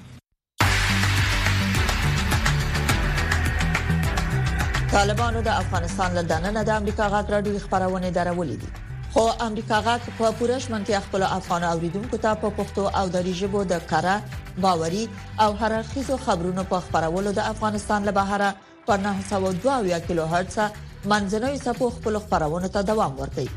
طالبانو 4.92 5.42
د 5.42 5.48
افغانستان 5.62 6.10
له 6.16 6.22
دننه 6.22 6.62
د 6.62 6.70
امریکا 6.70 7.06
غاګ 7.12 7.26
راډیو 7.34 7.58
خبرونه 7.64 8.10
درولې 8.10 8.56
دي 8.62 8.68
خو 9.12 9.26
امریکا 9.48 9.78
غاګ 9.86 10.02
په 10.18 10.30
پورش 10.38 10.70
منتي 10.70 10.92
خپل 11.08 11.22
افغان 11.22 11.62
اوریدونکو 11.64 12.16
ته 12.16 12.34
په 12.34 12.50
پښتو 12.58 12.82
او 13.00 13.08
دری 13.08 13.32
ژبه 13.34 13.64
د 13.64 13.74
کړه 13.90 14.16
باوري 14.62 15.06
او 15.40 15.52
هررخیزو 15.52 16.16
خبرونو 16.16 16.64
په 16.64 16.80
خبرولو 16.80 17.30
د 17.32 17.38
افغانستان 17.52 18.02
له 18.04 18.10
بهره 18.12 18.54
په 18.86 18.98
902 19.04 20.02
کیلو 20.06 20.26
هرتز 20.32 20.60
منځنوي 21.12 21.58
سپو 21.66 21.90
خپل 21.96 22.18
خبرونه 22.18 22.68
ته 22.68 22.82
دوام 22.82 23.20
ورکوي 23.20 23.50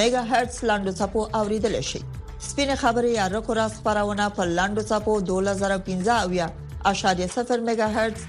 میگا 0.02 0.22
هرتز 0.30 0.56
لاندو 0.72 0.92
سپو 1.02 1.22
اوریدل 1.40 1.76
شي 1.90 2.02
سپینه 2.38 2.74
خبري 2.74 3.10
یا 3.10 3.26
رکورا 3.26 3.68
خبرونه 3.68 4.28
په 4.28 4.44
لاندو 4.44 4.82
صفو 4.82 5.20
2015 5.20 6.22
اویا 6.24 6.50
اشاریه 6.84 7.26
0 7.26 7.56
میگا 7.60 7.86
هرتز 7.88 8.22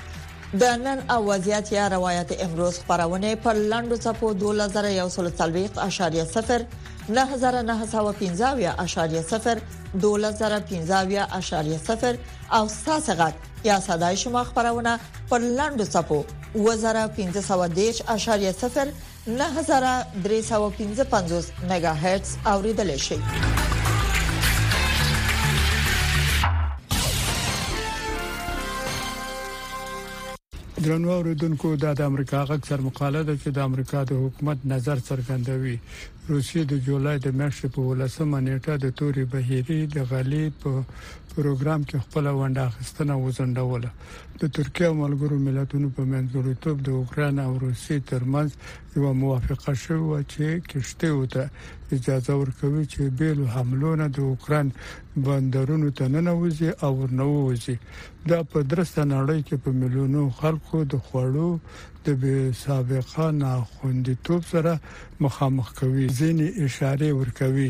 د 0.60 0.64
نن 0.64 1.04
اوازيات 1.10 1.72
یا 1.72 1.88
روایت 1.88 2.42
امروز 2.44 2.80
خبرونه 2.80 3.36
په 3.36 3.54
لاندو 3.54 3.96
صفو 3.96 4.34
2140.0 4.34 4.40
9915.0 7.12 7.18
2015.0 7.54 9.62
او 12.56 12.68
ساسغت 12.86 13.34
یا 13.64 13.80
صداي 13.80 14.18
شما 14.18 14.44
خبرونه 14.44 15.00
په 15.32 15.38
لاندو 15.38 15.86
صفو 15.86 16.24
2015.0 16.56 16.62
9315.5 19.28 19.34
میگا 21.72 21.90
هرتز 21.94 22.36
اوریدل 22.46 22.98
شي 22.98 23.16
درنو 30.90 31.10
اوریدونکو 31.22 31.68
د 32.00 32.02
امریکا 32.10 32.40
غږ 32.50 32.62
سر 32.70 32.80
مقاله 32.88 33.22
ده 33.28 33.34
چې 33.42 33.50
د 33.56 33.60
امریکا 33.70 34.00
د 34.10 34.12
حکومت 34.24 34.58
نظر 34.74 34.98
څرګندوي 35.10 35.78
روسیې 36.34 36.62
د 36.68 36.74
جولای 36.88 37.18
د 37.22 37.28
میاشتې 37.40 37.68
په 37.76 37.82
ولسمه 37.90 38.38
نیټه 38.48 38.74
د 38.82 38.86
توري 39.00 39.24
بهيري 39.32 39.80
د 39.96 39.98
غالي 40.10 40.44
په 40.62 40.72
پروګرام 41.32 41.82
کې 41.90 42.04
خپل 42.06 42.26
ونډه 42.38 42.62
اخیستنه 42.72 43.16
وزندوله 43.24 43.90
د 44.42 44.44
ترکیه 44.58 44.90
ملګرو 45.02 45.40
ملتونو 45.48 45.88
په 45.98 46.04
منځګړیتوب 46.12 46.76
د 46.84 46.90
اوکران 47.00 47.36
او 47.48 47.54
روسیې 47.66 47.98
ترمنځ 48.12 48.50
یو 48.98 49.14
موافقه 49.24 49.74
شوه 49.86 50.18
چې 50.34 50.62
کشته 50.70 51.10
وته 51.18 51.44
اجازه 51.98 52.34
ورکوي 52.42 52.86
چې 52.94 53.14
بیل 53.22 53.42
حملونه 53.56 54.06
د 54.18 54.30
اوکران 54.32 54.68
بندرونو 55.26 55.90
ته 55.98 56.06
ننوځي 56.18 56.70
او 56.86 56.92
ورنوځي 57.02 57.76
دا 58.30 58.40
په 58.52 58.58
درسته 58.72 59.02
نړۍ 59.16 59.40
کې 59.48 59.56
په 59.64 59.70
ملیونو 59.82 60.30
خلکو 60.42 60.78
د 60.94 61.02
خوړو 61.08 61.50
د 62.10 62.12
به 62.26 62.38
سابقه 62.68 63.26
ناخوندیتوب 63.44 64.42
سره 64.54 64.74
مخامخ 65.26 65.68
کوي 65.80 66.06
ځینې 66.20 66.48
اشاره 66.66 67.10
ورکوي 67.20 67.70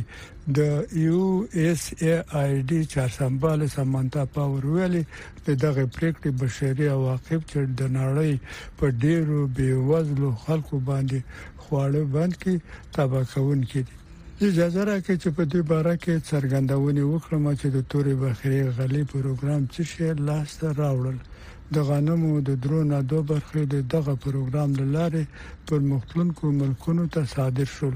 د 0.58 0.60
یو 1.08 1.24
اس 1.66 1.84
ای 2.04 2.16
ای 2.42 2.52
ډی 2.70 2.80
چارسمبال 2.94 3.60
سمانتا 3.78 4.24
پاور 4.36 4.64
ویلي 4.76 5.04
په 5.44 5.52
دغه 5.64 5.84
پریکړې 5.96 6.32
بشري 6.42 6.88
عواقب 6.98 7.42
چې 7.50 7.60
د 7.80 7.82
نړۍ 8.00 8.34
په 8.78 8.86
ډیرو 9.04 9.40
بیوزلو 9.56 10.30
خلکو 10.44 10.76
باندې 10.90 11.20
خواړه 11.64 12.02
بند 12.16 12.34
کې 12.44 12.56
تباکون 12.96 13.60
کې 13.70 13.82
اجازه 14.48 14.82
راکړئ 14.90 15.16
چې 15.24 15.30
په 15.38 15.44
دې 15.52 15.62
باره 15.72 15.96
کې 16.04 16.26
څرګندونه 16.32 17.02
وکړم 17.14 17.46
چې 17.60 17.68
د 17.76 17.78
توري 17.92 18.16
بخیره 18.24 18.66
غلي 18.78 19.04
پروګرام 19.14 19.62
څه 19.74 19.82
شی 19.92 20.10
لاس 20.30 20.50
ته 20.62 20.68
راوړل 20.82 21.18
د 21.76 21.78
غنمو 21.88 22.34
د 22.48 22.50
درو 22.64 22.82
نه 22.92 23.00
دوه 23.10 23.24
برخې 23.32 23.64
د 23.74 23.76
دغه 23.94 24.14
پروګرام 24.26 24.70
لاره 24.96 25.24
پر 25.68 25.80
مختلفو 25.92 26.46
ملکونو 26.62 27.04
ته 27.14 27.22
صادر 27.36 27.68
شول 27.78 27.96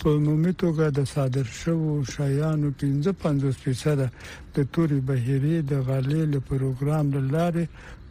په 0.00 0.06
عمومي 0.16 0.52
توګه 0.62 0.84
د 0.98 1.00
صادر 1.14 1.46
شوو 1.60 1.92
شایانو 2.14 2.68
15.5% 2.80 4.04
د 4.54 4.56
توري 4.72 5.00
بهيري 5.08 5.56
د 5.70 5.72
غالي 5.86 6.22
له 6.32 6.40
پروګرام 6.50 7.04
لاره 7.34 7.64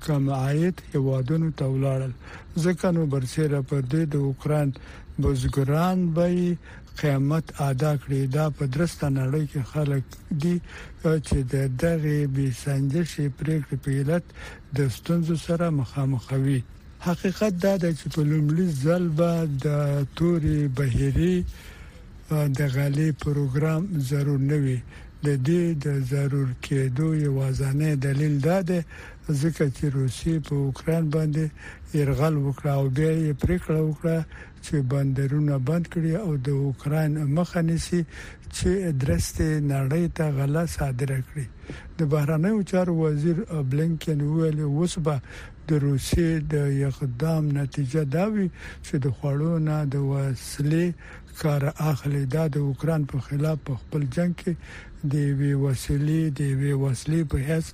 کم 0.06 0.24
عاید 0.44 0.76
هوادونو 0.96 1.48
ته 1.58 1.66
ولاړل 1.74 2.14
ځکه 2.64 2.86
نو 2.96 3.02
برسره 3.14 3.58
پر 3.70 3.82
دې 3.92 4.04
د 4.14 4.16
اوکران 4.30 4.68
بزګران 5.24 6.00
به 6.16 6.28
قیامت 7.02 7.46
ادا 7.70 7.92
کړي 8.04 8.22
دا 8.36 8.46
په 8.58 8.64
درسته 8.76 9.06
نړۍ 9.20 9.44
کې 9.52 9.62
خلک 9.74 10.04
دي 10.42 10.56
چې 11.28 11.38
د 11.54 11.56
دغه 11.84 12.18
بي 12.36 12.48
سنجشي 12.64 13.28
پریکړې 13.40 13.78
په 13.84 13.90
علت 14.00 14.24
د 14.78 14.80
ستونزو 14.98 15.36
سره 15.46 15.66
مخامخ 15.80 16.26
وي 16.46 16.60
حقیقت 17.08 17.54
دا 17.66 17.74
ده 17.84 17.90
چې 18.00 18.06
په 18.16 18.22
لومړي 18.32 18.68
ځل 18.86 19.04
به 19.18 19.32
د 19.66 19.68
توري 20.18 20.60
بهيري 20.78 21.36
د 22.60 22.60
غالي 22.76 23.10
پروګرام 23.26 23.82
ضرور 24.10 24.40
نه 24.52 24.58
وي 24.64 24.80
د 25.26 25.28
دې 25.48 25.64
د 25.84 25.88
ضرور 26.12 26.50
کېدو 26.66 27.08
یوازانه 27.28 27.90
دلیل 28.06 28.36
دا 28.48 28.58
دی 28.70 28.80
ځکه 29.42 29.64
چې 29.76 29.86
روسي 29.98 30.34
په 30.48 30.54
اوکران 30.68 31.04
باندې 31.16 31.44
يرغل 32.00 32.36
وکړ 32.46 32.66
او 32.80 32.84
بیا 32.98 33.12
یې 33.24 33.40
پریکړه 33.44 33.80
وکړه 33.84 34.18
چې 34.66 34.74
بندرونه 34.92 35.54
بند 35.70 35.86
کړي 35.94 36.14
او 36.26 36.32
د 36.48 36.50
اوکران 36.66 37.12
مخه 37.38 37.60
نیسي 37.70 38.02
چې 38.56 38.72
درسته 39.04 39.46
نړۍ 39.74 40.06
ته 40.18 40.26
غلا 40.38 40.64
صادره 40.78 41.20
کړي 41.28 41.46
د 41.98 42.12
بهرنیو 42.14 42.62
چارو 42.72 42.94
وزیر 43.04 43.38
بلنکن 43.72 44.20
ویل 44.34 44.60
وسبه 44.78 45.16
د 45.68 45.84
روسي 45.86 46.28
د 46.54 46.56
اقدام 46.90 47.44
نتیجه 47.60 48.02
دا 48.18 48.26
وی 48.34 48.48
چې 48.86 48.96
د 49.04 49.08
خوړو 49.18 49.54
نه 49.68 49.78
د 49.94 50.04
وسلې 50.12 50.88
کار 51.42 51.62
اخلي 51.92 52.24
دا 52.36 52.44
د 52.56 52.58
اوکران 52.70 53.02
په 53.12 53.18
خلاف 53.28 53.58
په 53.68 53.74
خپل 53.82 54.02
جنگ 54.16 54.34
کې 54.42 54.54
د 55.14 55.16
وی 55.40 55.54
وسلې 55.66 56.24
د 56.40 56.42
وی 56.60 56.74
وسلې 56.84 57.22
په 57.32 57.38
هڅ 57.50 57.66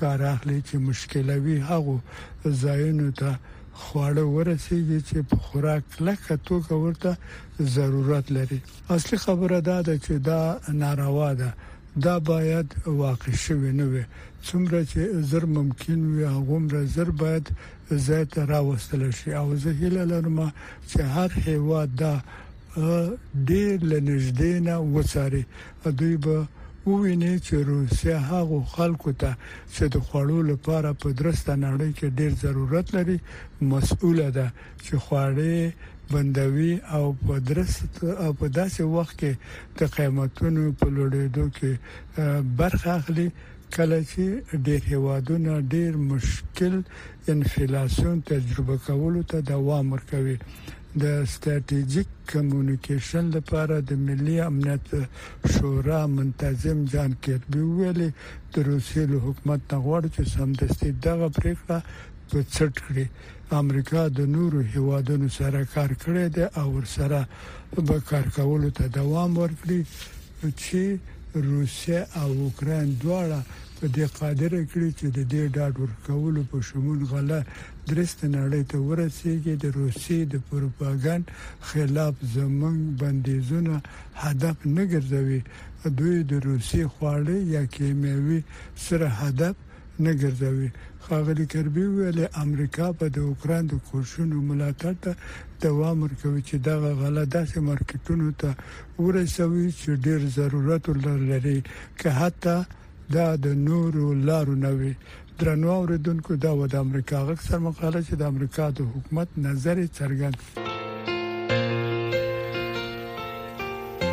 کار 0.00 0.20
اخلي 0.34 0.58
چې 0.68 0.76
مشکلوي 0.88 1.56
هغه 1.70 1.96
زاینو 2.64 3.10
ته 3.20 3.30
خواړه 3.84 4.22
ورسیږي 4.36 5.00
چې 5.08 5.28
په 5.30 5.36
خوراک 5.46 5.82
لکه 6.06 6.36
توګه 6.48 6.72
ورته 6.84 7.16
ضرورت 7.76 8.26
لري 8.38 8.58
اصلي 8.96 9.18
خبره 9.26 9.58
دا 9.70 9.78
ده 9.88 9.94
چې 10.06 10.12
دا 10.28 10.40
ناروا 10.82 11.30
ده 11.42 11.52
دا 12.06 12.18
باید 12.32 12.74
واقع 13.04 13.32
شوی 13.44 13.72
نه 13.80 13.84
وي 13.92 14.04
څومره 14.44 14.80
چې 14.90 14.98
زر 15.30 15.44
ممکن 15.58 15.98
وي 16.14 16.26
هغومره 16.36 16.80
زر 16.96 17.10
باید 17.22 17.46
زیات 18.08 18.38
راوستل 18.50 19.10
شي 19.20 19.30
او 19.40 19.54
زه 19.62 19.70
هیله 19.80 20.04
لرم 20.12 20.38
چې 20.88 21.00
هر 21.14 21.30
هیواد 21.46 21.94
دا 22.02 22.14
ډېر 23.48 23.76
لنږدې 23.92 24.52
نه 24.66 24.74
وڅاري 24.94 25.42
دوی 25.98 26.16
به 26.24 26.36
وویني 26.90 27.34
چې 27.46 27.54
روسیا 27.72 28.16
هغه 28.30 28.58
خلکو 28.74 29.10
ته 29.20 29.30
چې 29.74 29.84
د 29.94 29.96
خوړو 30.06 30.38
لپاره 30.50 30.88
په 31.02 31.08
درسته 31.20 31.52
نړۍ 31.66 31.90
کې 31.98 32.16
ډېر 32.18 32.32
ضرورت 32.44 32.86
لري 32.96 33.18
مسؤله 33.72 34.28
ده 34.36 34.46
چې 34.84 34.92
خوړې 35.04 35.58
بندوي 36.12 36.72
او 36.96 37.04
په 37.26 37.34
درست 37.48 37.88
او 38.24 38.30
په 38.40 38.46
داسې 38.58 38.82
وخت 38.96 39.14
کې 39.20 39.32
د 39.78 39.80
قیمتونو 39.96 40.62
په 40.78 40.86
لوړېدو 40.96 41.44
کې 41.56 41.72
برخه 42.60 42.90
اخلي 43.00 43.28
کله 43.76 43.98
چې 44.10 44.22
ډېر 44.66 44.80
هوادونه 44.92 45.50
ډېر 45.74 45.90
مشکل 46.12 46.74
انفلاسیون 47.34 48.16
تجربه 48.32 48.74
کولو 48.86 49.22
ته 49.30 49.38
دوام 49.52 49.84
ورکوي 49.94 50.36
د 51.02 51.06
ستراتیژیک 51.32 52.08
کمیونیکیشن 52.32 53.24
لپاره 53.36 53.74
د 53.88 53.90
ملي 54.06 54.36
امنیت 54.50 54.86
شورا 55.54 56.00
منتظم 56.18 56.78
ځان 56.92 57.10
کېدبي 57.24 57.62
ویلي 57.78 58.08
د 58.54 58.56
روسیې 58.70 59.04
له 59.12 59.18
حکومت 59.26 59.60
نه 59.72 59.76
غواړي 59.84 60.08
چې 60.16 60.22
سمدستي 60.36 60.90
دغه 61.08 61.28
پریکړه 61.38 61.78
په 62.30 62.38
څټ 62.54 62.72
کړي 62.86 63.06
امریکا 63.62 64.02
د 64.18 64.20
نورو 64.36 64.60
هیوادونو 64.74 65.28
سره 65.38 65.58
کار 65.76 65.90
کړی 66.04 66.24
دی 66.36 66.44
او 66.60 66.66
ورسره 66.76 67.20
به 67.90 67.96
کار 68.10 68.26
کولو 68.38 68.70
ته 68.78 68.84
دوام 68.98 69.30
ورکړي 69.42 69.80
چې 70.64 70.82
روسیه 71.50 72.00
او 72.20 72.28
اوکرين 72.46 72.86
دواړه 73.04 73.40
په 73.80 73.84
دې 73.96 74.06
قادر 74.18 74.52
کړي 74.70 74.90
چې 74.98 75.06
د 75.16 75.20
دې 75.32 75.42
ډاډ 75.56 75.74
ورکولو 75.84 76.40
په 76.50 76.56
شمول 76.68 77.00
غله 77.12 77.40
درست 77.90 78.18
نړۍ 78.36 78.62
ته 78.70 78.76
ورسیږي 78.88 79.52
د 79.64 79.66
روسي 79.78 80.18
د 80.32 80.34
پروپاګاند 80.48 81.24
خلاف 81.68 82.14
زمنګ 82.34 82.78
بندیزونه 83.00 83.74
هدف 84.24 84.56
نه 84.76 84.84
ګرځوي 84.92 85.40
دوی 86.00 86.16
د 86.30 86.32
روسي 86.48 86.82
خواړه 86.94 87.36
یا 87.54 87.62
کیمیاوي 87.76 88.40
سره 88.86 89.08
هدف 89.22 89.54
نه 90.04 90.12
ګرځوي 90.22 90.68
خاغلی 91.04 91.46
کربی 91.52 91.84
ویل 91.96 92.18
امریکا 92.44 92.86
په 92.98 93.06
د 93.14 93.18
اوکران 93.28 93.62
د 93.70 93.74
کوشونو 93.90 94.36
ملاتړ 94.48 94.94
ته 95.04 95.12
دوام 95.64 95.96
ورکوي 96.04 96.42
چې 96.48 96.56
دغه 96.68 96.90
غله 97.00 97.22
داسې 97.36 97.56
مارکیټونو 97.68 98.28
ته 98.40 98.50
ورسوي 99.04 99.68
چې 99.78 99.90
ډیر 100.06 100.20
ضرورت 100.38 100.84
لري 101.30 101.58
که 102.00 102.08
حتی 102.20 102.58
دا 103.18 103.26
د 103.46 103.56
نورو 103.70 104.06
لارو 104.28 104.54
نه 104.66 104.72
وي 104.80 104.94
درنو 105.38 105.70
اوریدونکو 105.70 106.36
دا 106.36 106.56
و 106.56 106.66
د 106.66 106.74
امریکا 106.76 107.18
غږ 107.28 107.38
سره 107.48 107.58
مقاله 107.66 108.00
چې 108.06 108.14
د 108.20 108.22
امریکا 108.32 108.64
د 108.78 108.80
حکومت 108.94 109.28
نظر 109.46 109.76
څرګند 109.98 110.36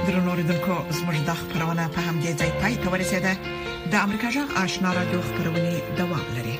درنو 0.07 0.29
اوریدونکو 0.33 0.75
زموږ 0.99 1.17
د 1.29 1.31
خبرونه 1.41 1.83
په 1.95 2.01
هم 2.09 2.15
دي 2.25 2.31
ځای 2.41 2.51
پای 2.61 2.73
ته 2.83 2.87
ورسېده 2.93 3.33
د 3.91 3.93
امریکا 4.05 4.27
جغ 4.35 4.47
آشنا 4.65 4.89
را 4.97 5.03
دوه 5.13 5.23
خبرونه 5.31 5.63
دوام 6.03 6.25
لري 6.37 6.55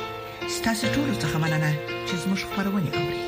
ستاسو 0.58 0.86
ټول 0.96 1.10
څه 1.22 1.28
مننه 1.46 1.72
چې 2.08 2.14
زموږ 2.26 2.40
خبرونه 2.50 2.90
اوري 3.00 3.25